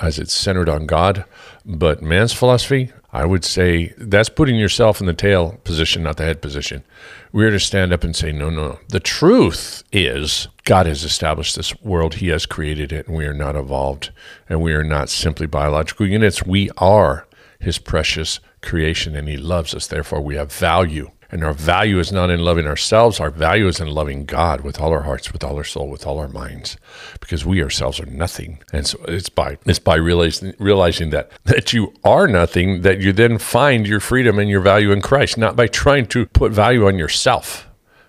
as 0.00 0.20
it's 0.20 0.32
centered 0.32 0.68
on 0.68 0.86
God. 0.86 1.24
But 1.64 2.00
man's 2.00 2.32
philosophy, 2.32 2.92
I 3.12 3.24
would 3.24 3.44
say 3.44 3.92
that's 3.98 4.28
putting 4.28 4.54
yourself 4.54 5.00
in 5.00 5.08
the 5.08 5.12
tail 5.12 5.58
position, 5.64 6.04
not 6.04 6.16
the 6.16 6.26
head 6.26 6.40
position. 6.40 6.84
We're 7.32 7.50
to 7.50 7.58
stand 7.58 7.92
up 7.92 8.04
and 8.04 8.14
say, 8.14 8.30
no, 8.30 8.50
no. 8.50 8.78
The 8.90 9.00
truth 9.00 9.82
is, 9.90 10.46
God 10.62 10.86
has 10.86 11.02
established 11.02 11.56
this 11.56 11.74
world. 11.82 12.14
He 12.14 12.28
has 12.28 12.46
created 12.46 12.92
it, 12.92 13.08
and 13.08 13.16
we 13.16 13.26
are 13.26 13.34
not 13.34 13.56
evolved, 13.56 14.12
and 14.48 14.62
we 14.62 14.74
are 14.74 14.84
not 14.84 15.08
simply 15.08 15.48
biological 15.48 16.06
units. 16.06 16.46
We 16.46 16.70
are 16.76 17.26
His 17.58 17.78
precious 17.78 18.38
creation, 18.62 19.16
and 19.16 19.28
He 19.28 19.36
loves 19.36 19.74
us. 19.74 19.86
Therefore, 19.86 20.20
we 20.20 20.36
have 20.36 20.52
value. 20.52 21.10
And 21.28 21.42
our 21.42 21.52
value 21.52 21.98
is 21.98 22.12
not 22.12 22.30
in 22.30 22.40
loving 22.40 22.68
ourselves. 22.68 23.18
Our 23.18 23.30
value 23.30 23.66
is 23.66 23.80
in 23.80 23.88
loving 23.88 24.26
God 24.26 24.60
with 24.60 24.80
all 24.80 24.92
our 24.92 25.02
hearts, 25.02 25.32
with 25.32 25.42
all 25.42 25.56
our 25.56 25.64
soul, 25.64 25.88
with 25.88 26.06
all 26.06 26.20
our 26.20 26.28
minds, 26.28 26.76
because 27.20 27.44
we 27.44 27.60
ourselves 27.62 27.98
are 27.98 28.06
nothing. 28.06 28.60
And 28.72 28.86
so 28.86 28.98
it's 29.08 29.28
by 29.28 29.58
it's 29.66 29.80
by 29.80 29.96
realizing 29.96 30.54
realizing 30.58 31.10
that 31.10 31.32
that 31.44 31.72
you 31.72 31.92
are 32.04 32.28
nothing 32.28 32.82
that 32.82 33.00
you 33.00 33.12
then 33.12 33.38
find 33.38 33.88
your 33.88 33.98
freedom 33.98 34.38
and 34.38 34.48
your 34.48 34.60
value 34.60 34.92
in 34.92 35.02
Christ, 35.02 35.36
not 35.36 35.56
by 35.56 35.66
trying 35.66 36.06
to 36.06 36.26
put 36.26 36.52
value 36.52 36.86
on 36.86 36.96
yourself 36.96 37.66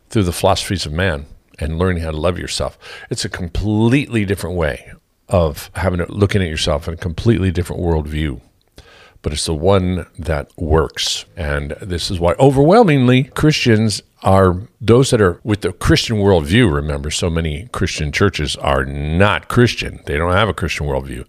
through 0.10 0.24
the 0.24 0.32
philosophies 0.32 0.86
of 0.86 0.94
man 0.94 1.26
and 1.60 1.80
learning 1.80 2.04
how 2.04 2.12
to 2.12 2.18
love 2.18 2.38
yourself. 2.38 2.78
It's 3.10 3.26
a 3.26 3.30
completely 3.30 4.26
different 4.26 4.56
way 4.56 4.92
of 5.28 5.72
having 5.74 6.00
it 6.00 6.10
looking 6.10 6.42
at 6.42 6.50
yourself 6.50 6.88
in 6.88 6.94
a 6.94 6.98
completely 6.98 7.52
different 7.52 7.82
worldview 7.82 8.42
but 9.28 9.34
it's 9.34 9.46
the 9.46 9.54
one 9.54 10.06
that 10.18 10.50
works. 10.56 11.26
And 11.36 11.72
this 11.82 12.10
is 12.10 12.18
why 12.18 12.32
overwhelmingly 12.40 13.26
Christians 13.26 14.02
are 14.24 14.70
those 14.80 15.10
that 15.10 15.20
are 15.20 15.42
with 15.44 15.63
the 15.63 15.74
Christian 15.74 16.16
worldview. 16.20 16.74
Remember, 16.74 17.12
so 17.12 17.30
many 17.30 17.68
Christian 17.74 18.13
churches 18.13 18.56
are 18.56 18.86
not 18.86 19.50
Christian, 19.50 20.00
they 20.06 20.18
don't 20.18 20.32
have 20.32 20.48
a 20.48 20.54
Christian 20.54 20.88
worldview. 20.88 21.26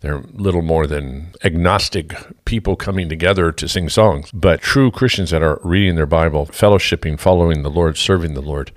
They're 0.00 0.24
little 0.32 0.62
more 0.62 0.88
than 0.88 1.34
agnostic 1.44 2.16
people 2.46 2.74
coming 2.74 3.08
together 3.08 3.52
to 3.52 3.68
sing 3.68 3.90
songs. 3.90 4.32
But 4.34 4.60
true 4.60 4.90
Christians 4.90 5.30
that 5.30 5.44
are 5.44 5.60
reading 5.62 5.94
their 5.94 6.04
Bible, 6.04 6.46
fellowshipping, 6.46 7.20
following 7.20 7.62
the 7.62 7.70
Lord, 7.70 7.96
serving 7.96 8.34
the 8.34 8.42
Lord, 8.42 8.72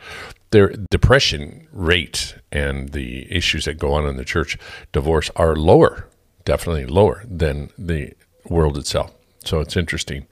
their 0.51 0.75
depression 0.91 1.67
rate 1.71 2.35
and 2.51 2.89
the 2.89 3.25
issues 3.35 3.65
that 3.65 3.79
go 3.79 3.93
on 3.93 4.05
in 4.05 4.15
the 4.15 4.23
church, 4.23 4.59
divorce, 4.91 5.31
are 5.35 5.55
lower, 5.55 6.07
definitely 6.45 6.85
lower 6.85 7.23
than 7.27 7.71
the 7.75 8.13
world 8.49 8.77
itself. 8.77 9.13
So 9.43 9.59
it's 9.59 9.77
interesting 9.77 10.27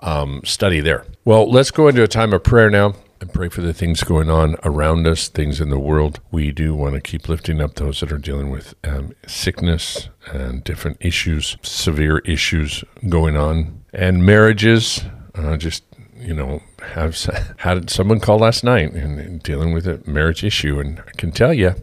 um, 0.00 0.42
study 0.44 0.80
there. 0.80 1.04
Well, 1.24 1.50
let's 1.50 1.70
go 1.70 1.88
into 1.88 2.02
a 2.02 2.08
time 2.08 2.32
of 2.32 2.42
prayer 2.42 2.70
now 2.70 2.94
and 3.20 3.32
pray 3.32 3.48
for 3.48 3.60
the 3.60 3.74
things 3.74 4.02
going 4.02 4.30
on 4.30 4.56
around 4.64 5.06
us, 5.06 5.28
things 5.28 5.60
in 5.60 5.68
the 5.68 5.78
world. 5.78 6.20
We 6.30 6.52
do 6.52 6.74
want 6.74 6.94
to 6.94 7.00
keep 7.00 7.28
lifting 7.28 7.60
up 7.60 7.74
those 7.74 8.00
that 8.00 8.10
are 8.10 8.18
dealing 8.18 8.50
with 8.50 8.74
um, 8.84 9.12
sickness 9.26 10.08
and 10.32 10.64
different 10.64 10.96
issues, 11.00 11.56
severe 11.62 12.18
issues 12.20 12.82
going 13.08 13.36
on, 13.36 13.84
and 13.92 14.24
marriages. 14.24 15.02
Uh, 15.34 15.56
just 15.56 15.84
you 16.20 16.34
know, 16.34 16.62
have 16.94 17.16
had 17.58 17.90
someone 17.90 18.20
call 18.20 18.38
last 18.38 18.64
night 18.64 18.92
and, 18.92 19.18
and 19.18 19.42
dealing 19.42 19.72
with 19.72 19.86
a 19.86 20.00
marriage 20.06 20.44
issue, 20.44 20.78
and 20.80 21.00
I 21.00 21.10
can 21.16 21.32
tell 21.32 21.52
you, 21.52 21.74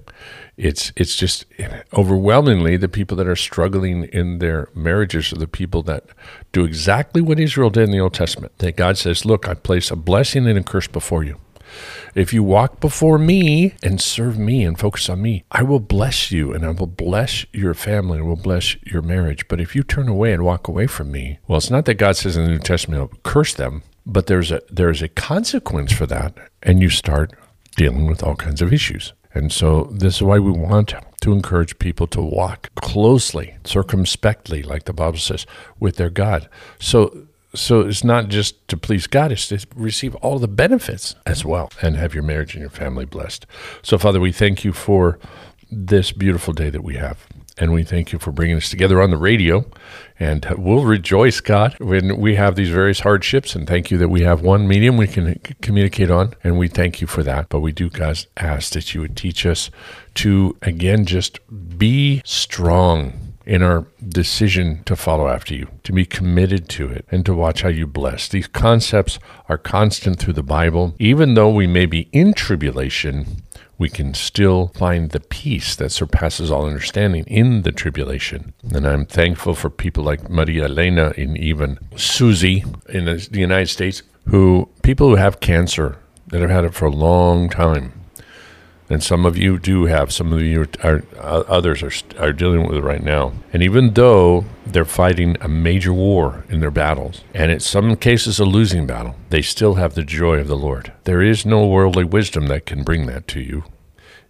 it's 0.58 0.92
it's 0.96 1.16
just 1.16 1.46
overwhelmingly 1.94 2.78
the 2.78 2.90
people 2.90 3.16
that 3.18 3.28
are 3.28 3.36
struggling 3.36 4.06
in 4.06 4.40
their 4.40 4.70
marriages 4.74 5.32
are 5.32 5.38
the 5.38 5.48
people 5.48 5.84
that 5.84 6.06
do 6.52 6.66
exactly 6.66 7.22
what 7.22 7.40
Israel 7.40 7.70
did 7.70 7.84
in 7.84 7.92
the 7.92 8.00
Old 8.00 8.16
Testament. 8.16 8.58
That 8.58 8.76
God 8.76 8.98
says, 8.98 9.26
"Look, 9.26 9.48
I 9.48 9.54
place 9.54 9.92
a 9.92 9.96
blessing 9.96 10.48
and 10.48 10.58
a 10.58 10.64
curse 10.64 10.88
before 10.88 11.24
you. 11.24 11.40
If 12.16 12.34
you 12.34 12.44
walk 12.44 12.80
before 12.80 13.18
me 13.18 13.74
and 13.84 14.02
serve 14.02 14.38
me 14.38 14.64
and 14.64 14.80
focus 14.80 15.10
on 15.10 15.22
me, 15.22 15.44
I 15.52 15.64
will 15.64 15.80
bless 15.80 16.32
you 16.32 16.54
and 16.54 16.66
I 16.66 16.70
will 16.72 16.88
bless 16.88 17.46
your 17.54 17.74
family 17.74 18.20
and 18.20 18.28
will 18.28 18.36
bless 18.36 18.76
your 18.84 19.02
marriage. 19.02 19.48
But 19.48 19.62
if 19.62 19.76
you 19.76 19.84
turn 19.84 20.08
away 20.08 20.34
and 20.34 20.44
walk 20.44 20.68
away 20.68 20.88
from 20.88 21.12
me, 21.12 21.40
well, 21.48 21.58
it's 21.58 21.70
not 21.70 21.86
that 21.86 21.96
God 21.96 22.16
says 22.18 22.38
in 22.38 22.46
the 22.46 22.52
New 22.52 22.60
Testament, 22.60 23.02
I'll 23.02 23.20
curse 23.24 23.54
them, 23.54 23.84
but 24.06 24.28
there's 24.28 24.52
a 24.52 24.62
there's 24.70 25.02
a 25.02 25.10
consequence 25.10 25.92
for 25.92 26.06
that, 26.08 26.34
and 26.64 26.82
you 26.82 26.90
start 26.90 27.34
dealing 27.76 28.08
with 28.08 28.24
all 28.24 28.36
kinds 28.36 28.62
of 28.62 28.74
issues. 28.74 29.14
And 29.38 29.52
so, 29.52 29.84
this 29.92 30.16
is 30.16 30.24
why 30.24 30.40
we 30.40 30.52
want 30.52 30.96
to 31.22 31.32
encourage 31.32 31.78
people 31.78 32.08
to 32.08 32.22
walk 32.22 32.74
closely, 32.76 33.58
circumspectly, 33.64 34.64
like 34.64 34.86
the 34.86 34.94
Bible 34.94 35.20
says, 35.20 35.46
with 35.80 35.98
their 35.98 36.10
God. 36.10 36.50
So, 36.80 37.28
so 37.54 37.82
it's 37.82 38.04
not 38.04 38.30
just 38.30 38.68
to 38.68 38.78
please 38.78 39.06
God, 39.06 39.32
it's 39.32 39.48
to 39.50 39.66
receive 39.76 40.16
all 40.16 40.40
the 40.40 40.48
benefits 40.48 41.16
as 41.26 41.46
well 41.46 41.72
and 41.82 41.96
have 41.96 42.14
your 42.14 42.24
marriage 42.24 42.56
and 42.56 42.62
your 42.62 42.72
family 42.72 43.06
blessed. 43.06 43.46
So, 43.84 43.98
Father, 44.00 44.20
we 44.20 44.32
thank 44.32 44.64
you 44.64 44.74
for 44.74 45.20
this 45.72 46.12
beautiful 46.12 46.54
day 46.54 46.72
that 46.72 46.84
we 46.84 46.96
have. 46.96 47.28
And 47.60 47.74
we 47.74 47.84
thank 47.84 48.12
you 48.12 48.20
for 48.20 48.32
bringing 48.32 48.58
us 48.58 48.70
together 48.70 49.02
on 49.02 49.10
the 49.10 49.18
radio. 49.18 49.66
And 50.20 50.46
we'll 50.58 50.84
rejoice, 50.84 51.40
God, 51.42 51.76
when 51.80 52.18
we 52.18 52.36
have 52.36 52.56
these 52.56 52.70
various 52.70 53.02
hardships. 53.02 53.56
And 53.56 53.68
thank 53.68 53.92
you 53.92 53.98
that 53.98 54.10
we 54.10 54.22
have 54.22 54.42
one 54.42 54.68
medium 54.68 54.98
we 54.98 55.08
can 55.08 55.40
communicate 55.62 56.12
on. 56.12 56.34
And 56.44 56.58
we 56.58 56.68
thank 56.68 57.02
you 57.02 57.08
for 57.08 57.24
that. 57.24 57.50
But 57.50 57.62
we 57.62 57.72
do, 57.72 57.90
God, 57.90 58.26
ask 58.38 58.74
that 58.74 58.94
you 58.94 59.02
would 59.02 59.18
teach 59.18 59.46
us 59.46 59.70
to, 60.16 60.58
again, 60.62 61.06
just 61.06 61.40
be 61.78 62.22
strong 62.26 63.28
in 63.48 63.64
our 63.64 63.86
decision 64.06 64.84
to 64.84 64.94
follow 64.94 65.30
after 65.30 65.56
you, 65.56 65.70
to 65.82 65.94
be 65.94 66.06
committed 66.06 66.68
to 66.68 66.90
it, 66.90 67.06
and 67.10 67.26
to 67.26 67.34
watch 67.34 67.62
how 67.62 67.70
you 67.70 67.88
bless. 67.88 68.28
These 68.28 68.48
concepts 68.48 69.20
are 69.48 69.58
constant 69.58 70.20
through 70.20 70.34
the 70.34 70.44
Bible. 70.44 70.94
Even 71.00 71.34
though 71.34 71.50
we 71.50 71.66
may 71.66 71.86
be 71.86 72.10
in 72.12 72.34
tribulation, 72.34 73.44
we 73.78 73.90
can 73.90 74.14
still 74.14 74.68
find 74.70 75.12
the 75.12 75.20
peace 75.20 75.76
that 75.76 75.92
surpasses 75.92 76.52
all 76.52 76.66
understanding 76.66 77.24
in 77.28 77.62
the 77.62 77.72
tribulation. 77.72 78.54
And 78.74 78.88
I'm 78.88 79.06
thankful 79.06 79.54
for 79.54 79.70
people 79.70 80.04
like 80.04 80.30
Maria 80.30 80.66
Elena 80.66 81.14
and 81.18 81.38
even 81.38 81.80
Susie 81.96 82.64
in 82.90 83.06
the 83.06 83.28
United 83.32 83.68
States, 83.68 84.02
who 84.28 84.70
people 84.82 85.10
who 85.10 85.16
have 85.16 85.40
cancer 85.40 85.98
that 86.28 86.42
have 86.42 86.50
had 86.50 86.66
it 86.66 86.74
for 86.74 86.86
a 86.86 86.92
long 86.92 87.50
time. 87.50 87.94
And 88.90 89.04
some 89.04 89.26
of 89.26 89.38
you 89.38 89.60
do 89.60 89.86
have, 89.86 90.14
some 90.14 90.32
of 90.32 90.42
you 90.42 90.66
are, 90.84 91.04
others 91.20 91.84
are, 91.84 91.92
are 92.20 92.32
dealing 92.32 92.66
with 92.66 92.78
it 92.78 92.84
right 92.84 93.04
now. 93.04 93.34
And 93.52 93.62
even 93.62 93.94
though 93.94 94.46
they're 94.66 94.86
fighting 94.86 95.36
a 95.42 95.48
major 95.48 95.94
war 95.94 96.46
in 96.50 96.62
their 96.62 96.72
battles, 96.72 97.22
and 97.34 97.52
in 97.52 97.60
some 97.60 97.96
cases 97.98 98.40
a 98.40 98.46
losing 98.46 98.88
battle, 98.88 99.16
they 99.30 99.42
still 99.42 99.76
have 99.76 99.96
the 99.96 100.04
joy 100.04 100.38
of 100.38 100.48
the 100.48 100.56
Lord. 100.56 100.94
There 101.04 101.22
is 101.22 101.46
no 101.46 101.68
worldly 101.68 102.06
wisdom 102.06 102.48
that 102.48 102.66
can 102.66 102.84
bring 102.84 103.08
that 103.08 103.28
to 103.30 103.42
you. 103.42 103.66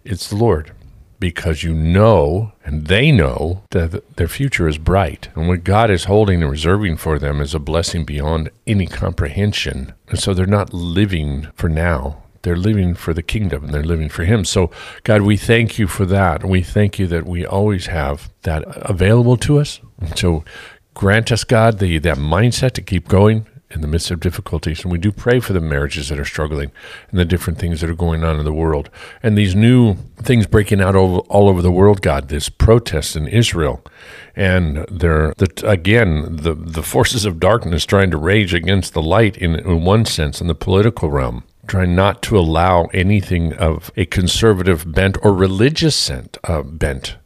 It's 0.04 0.28
the 0.28 0.36
Lord 0.36 0.72
because 1.20 1.62
you 1.62 1.74
know 1.74 2.52
and 2.64 2.86
they 2.86 3.10
know 3.10 3.62
that 3.70 4.16
their 4.16 4.28
future 4.28 4.68
is 4.68 4.78
bright. 4.78 5.28
And 5.34 5.48
what 5.48 5.64
God 5.64 5.90
is 5.90 6.04
holding 6.04 6.42
and 6.42 6.50
reserving 6.50 6.96
for 6.96 7.18
them 7.18 7.40
is 7.40 7.54
a 7.54 7.58
blessing 7.58 8.04
beyond 8.04 8.50
any 8.66 8.86
comprehension. 8.86 9.94
And 10.08 10.18
so 10.18 10.32
they're 10.32 10.46
not 10.46 10.72
living 10.72 11.48
for 11.54 11.68
now, 11.68 12.22
They're 12.42 12.56
living 12.56 12.94
for 12.94 13.12
the 13.12 13.22
kingdom 13.22 13.64
and 13.64 13.74
they're 13.74 13.82
living 13.82 14.08
for 14.08 14.24
Him. 14.24 14.44
So, 14.44 14.70
God, 15.04 15.22
we 15.22 15.36
thank 15.36 15.78
you 15.78 15.86
for 15.86 16.06
that. 16.06 16.44
We 16.44 16.62
thank 16.62 16.98
you 16.98 17.06
that 17.08 17.26
we 17.26 17.44
always 17.44 17.86
have 17.86 18.30
that 18.42 18.64
available 18.66 19.36
to 19.38 19.58
us. 19.58 19.80
So, 20.14 20.44
grant 20.94 21.32
us, 21.32 21.44
God, 21.44 21.78
the 21.78 21.98
that 21.98 22.18
mindset 22.18 22.72
to 22.72 22.82
keep 22.82 23.08
going 23.08 23.46
in 23.70 23.82
the 23.82 23.86
midst 23.86 24.10
of 24.10 24.20
difficulties. 24.20 24.82
And 24.82 24.90
we 24.90 24.98
do 24.98 25.12
pray 25.12 25.40
for 25.40 25.52
the 25.52 25.60
marriages 25.60 26.08
that 26.08 26.18
are 26.18 26.24
struggling 26.24 26.72
and 27.10 27.20
the 27.20 27.24
different 27.24 27.58
things 27.58 27.80
that 27.80 27.90
are 27.90 27.94
going 27.94 28.24
on 28.24 28.38
in 28.38 28.44
the 28.44 28.52
world. 28.52 28.88
And 29.22 29.36
these 29.36 29.54
new 29.54 29.94
things 30.16 30.46
breaking 30.46 30.80
out 30.80 30.96
all, 30.96 31.18
all 31.28 31.48
over 31.48 31.60
the 31.60 31.70
world, 31.70 32.00
God, 32.00 32.28
this 32.28 32.48
protest 32.48 33.14
in 33.14 33.28
Israel. 33.28 33.84
And 34.34 34.86
they're, 34.90 35.34
the, 35.36 35.50
again, 35.68 36.36
the, 36.36 36.54
the 36.54 36.82
forces 36.82 37.24
of 37.24 37.40
darkness 37.40 37.84
trying 37.84 38.10
to 38.10 38.16
rage 38.16 38.54
against 38.54 38.94
the 38.94 39.02
light 39.02 39.36
in, 39.36 39.56
in 39.56 39.84
one 39.84 40.06
sense 40.06 40.40
in 40.40 40.46
the 40.46 40.54
political 40.54 41.10
realm. 41.10 41.44
Trying 41.68 41.94
not 41.94 42.22
to 42.22 42.38
allow 42.38 42.86
anything 42.86 43.52
of 43.52 43.92
a 43.96 44.06
conservative 44.06 44.90
bent 44.92 45.16
or 45.22 45.32
religious 45.32 46.10
uh, 46.10 46.62
bent 46.62 47.16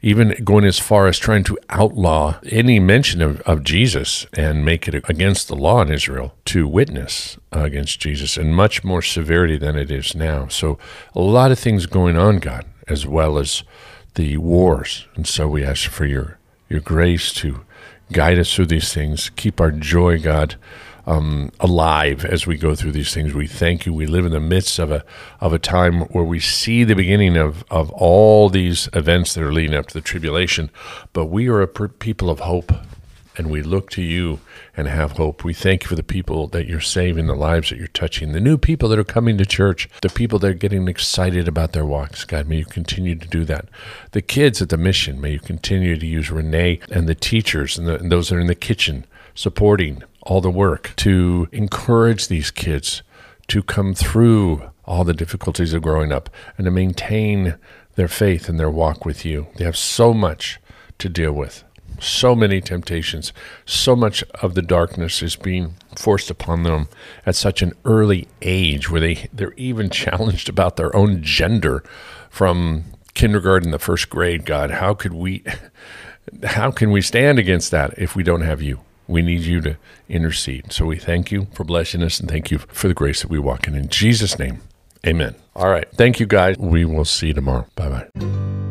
even 0.00 0.34
going 0.44 0.64
as 0.64 0.78
far 0.78 1.08
as 1.08 1.18
trying 1.18 1.42
to 1.44 1.58
outlaw 1.70 2.38
any 2.46 2.78
mention 2.78 3.20
of, 3.20 3.40
of 3.40 3.64
Jesus 3.64 4.26
and 4.32 4.64
make 4.64 4.86
it 4.86 4.94
against 5.08 5.48
the 5.48 5.56
law 5.56 5.82
in 5.82 5.90
Israel 5.90 6.34
to 6.46 6.68
witness 6.68 7.36
against 7.50 7.98
Jesus 7.98 8.36
and 8.36 8.54
much 8.54 8.84
more 8.84 9.02
severity 9.02 9.56
than 9.56 9.76
it 9.76 9.90
is 9.90 10.14
now. 10.14 10.46
So, 10.48 10.78
a 11.14 11.20
lot 11.20 11.50
of 11.50 11.58
things 11.58 11.86
going 11.86 12.16
on, 12.16 12.38
God, 12.38 12.64
as 12.86 13.06
well 13.06 13.38
as 13.38 13.64
the 14.14 14.36
wars. 14.36 15.06
And 15.16 15.26
so, 15.26 15.48
we 15.48 15.64
ask 15.64 15.90
for 15.90 16.06
your, 16.06 16.38
your 16.68 16.80
grace 16.80 17.32
to 17.34 17.64
guide 18.12 18.38
us 18.38 18.54
through 18.54 18.66
these 18.66 18.94
things, 18.94 19.30
keep 19.30 19.60
our 19.60 19.72
joy, 19.72 20.20
God 20.20 20.54
um, 21.08 21.50
alive 21.58 22.26
as 22.26 22.46
we 22.46 22.58
go 22.58 22.74
through 22.74 22.92
these 22.92 23.14
things. 23.14 23.32
We 23.32 23.46
thank 23.46 23.86
you. 23.86 23.94
We 23.94 24.06
live 24.06 24.26
in 24.26 24.32
the 24.32 24.40
midst 24.40 24.78
of 24.78 24.92
a 24.92 25.04
of 25.40 25.54
a 25.54 25.58
time 25.58 26.02
where 26.02 26.24
we 26.24 26.38
see 26.38 26.84
the 26.84 26.94
beginning 26.94 27.36
of 27.36 27.64
of 27.70 27.90
all 27.92 28.50
these 28.50 28.90
events 28.92 29.32
that 29.34 29.42
are 29.42 29.52
leading 29.52 29.74
up 29.74 29.86
to 29.86 29.94
the 29.94 30.02
tribulation, 30.02 30.70
but 31.14 31.26
we 31.26 31.48
are 31.48 31.62
a 31.62 31.66
people 31.66 32.30
of 32.30 32.40
hope. 32.40 32.72
And 33.36 33.52
we 33.52 33.62
look 33.62 33.88
to 33.90 34.02
you 34.02 34.40
and 34.76 34.88
have 34.88 35.12
hope. 35.12 35.44
We 35.44 35.54
thank 35.54 35.84
you 35.84 35.88
for 35.88 35.94
the 35.94 36.02
people 36.02 36.48
that 36.48 36.66
you're 36.66 36.80
saving, 36.80 37.28
the 37.28 37.36
lives 37.36 37.70
that 37.70 37.78
you're 37.78 37.86
touching, 37.86 38.32
the 38.32 38.40
new 38.40 38.58
people 38.58 38.88
that 38.88 38.98
are 38.98 39.04
coming 39.04 39.38
to 39.38 39.46
church, 39.46 39.88
the 40.02 40.08
people 40.08 40.40
that 40.40 40.48
are 40.48 40.54
getting 40.54 40.88
excited 40.88 41.46
about 41.46 41.70
their 41.70 41.86
walks. 41.86 42.24
God, 42.24 42.48
may 42.48 42.56
you 42.56 42.64
continue 42.64 43.14
to 43.14 43.28
do 43.28 43.44
that. 43.44 43.68
The 44.10 44.22
kids 44.22 44.60
at 44.60 44.70
the 44.70 44.76
mission, 44.76 45.20
may 45.20 45.34
you 45.34 45.38
continue 45.38 45.96
to 45.96 46.04
use 46.04 46.32
Renee 46.32 46.80
and 46.90 47.08
the 47.08 47.14
teachers 47.14 47.78
and, 47.78 47.86
the, 47.86 48.00
and 48.00 48.10
those 48.10 48.30
that 48.30 48.34
are 48.34 48.40
in 48.40 48.48
the 48.48 48.56
kitchen 48.56 49.06
supporting 49.38 50.02
all 50.22 50.40
the 50.40 50.50
work 50.50 50.92
to 50.96 51.46
encourage 51.52 52.26
these 52.26 52.50
kids 52.50 53.04
to 53.46 53.62
come 53.62 53.94
through 53.94 54.68
all 54.84 55.04
the 55.04 55.14
difficulties 55.14 55.72
of 55.72 55.80
growing 55.80 56.10
up 56.10 56.28
and 56.56 56.64
to 56.64 56.72
maintain 56.72 57.54
their 57.94 58.08
faith 58.08 58.48
and 58.48 58.58
their 58.58 58.68
walk 58.68 59.04
with 59.04 59.24
you. 59.24 59.46
They 59.54 59.64
have 59.64 59.76
so 59.76 60.12
much 60.12 60.58
to 60.98 61.08
deal 61.08 61.30
with, 61.30 61.62
so 62.00 62.34
many 62.34 62.60
temptations, 62.60 63.32
so 63.64 63.94
much 63.94 64.24
of 64.42 64.56
the 64.56 64.62
darkness 64.62 65.22
is 65.22 65.36
being 65.36 65.76
forced 65.94 66.30
upon 66.30 66.64
them 66.64 66.88
at 67.24 67.36
such 67.36 67.62
an 67.62 67.74
early 67.84 68.26
age 68.42 68.90
where 68.90 69.00
they, 69.00 69.28
they're 69.32 69.54
even 69.56 69.88
challenged 70.04 70.48
about 70.48 70.74
their 70.74 70.94
own 70.96 71.22
gender 71.22 71.84
from 72.28 72.86
kindergarten 73.14 73.70
the 73.70 73.78
first 73.78 74.10
grade. 74.10 74.44
God 74.44 74.72
how 74.72 74.94
could 74.94 75.12
we 75.14 75.44
how 76.42 76.72
can 76.72 76.90
we 76.90 77.00
stand 77.00 77.38
against 77.38 77.70
that 77.70 77.96
if 77.96 78.16
we 78.16 78.24
don't 78.24 78.40
have 78.40 78.60
you 78.60 78.80
we 79.08 79.22
need 79.22 79.40
you 79.40 79.60
to 79.62 79.76
intercede. 80.08 80.72
So 80.72 80.86
we 80.86 80.96
thank 80.96 81.32
you 81.32 81.48
for 81.52 81.64
blessing 81.64 82.02
us 82.02 82.20
and 82.20 82.28
thank 82.28 82.50
you 82.50 82.58
for 82.58 82.86
the 82.86 82.94
grace 82.94 83.22
that 83.22 83.30
we 83.30 83.38
walk 83.38 83.66
in. 83.66 83.74
In 83.74 83.88
Jesus' 83.88 84.38
name, 84.38 84.60
amen. 85.06 85.34
All 85.56 85.68
right. 85.68 85.88
Thank 85.94 86.20
you, 86.20 86.26
guys. 86.26 86.56
We 86.58 86.84
will 86.84 87.04
see 87.04 87.28
you 87.28 87.34
tomorrow. 87.34 87.66
Bye 87.74 87.88
bye. 87.88 88.67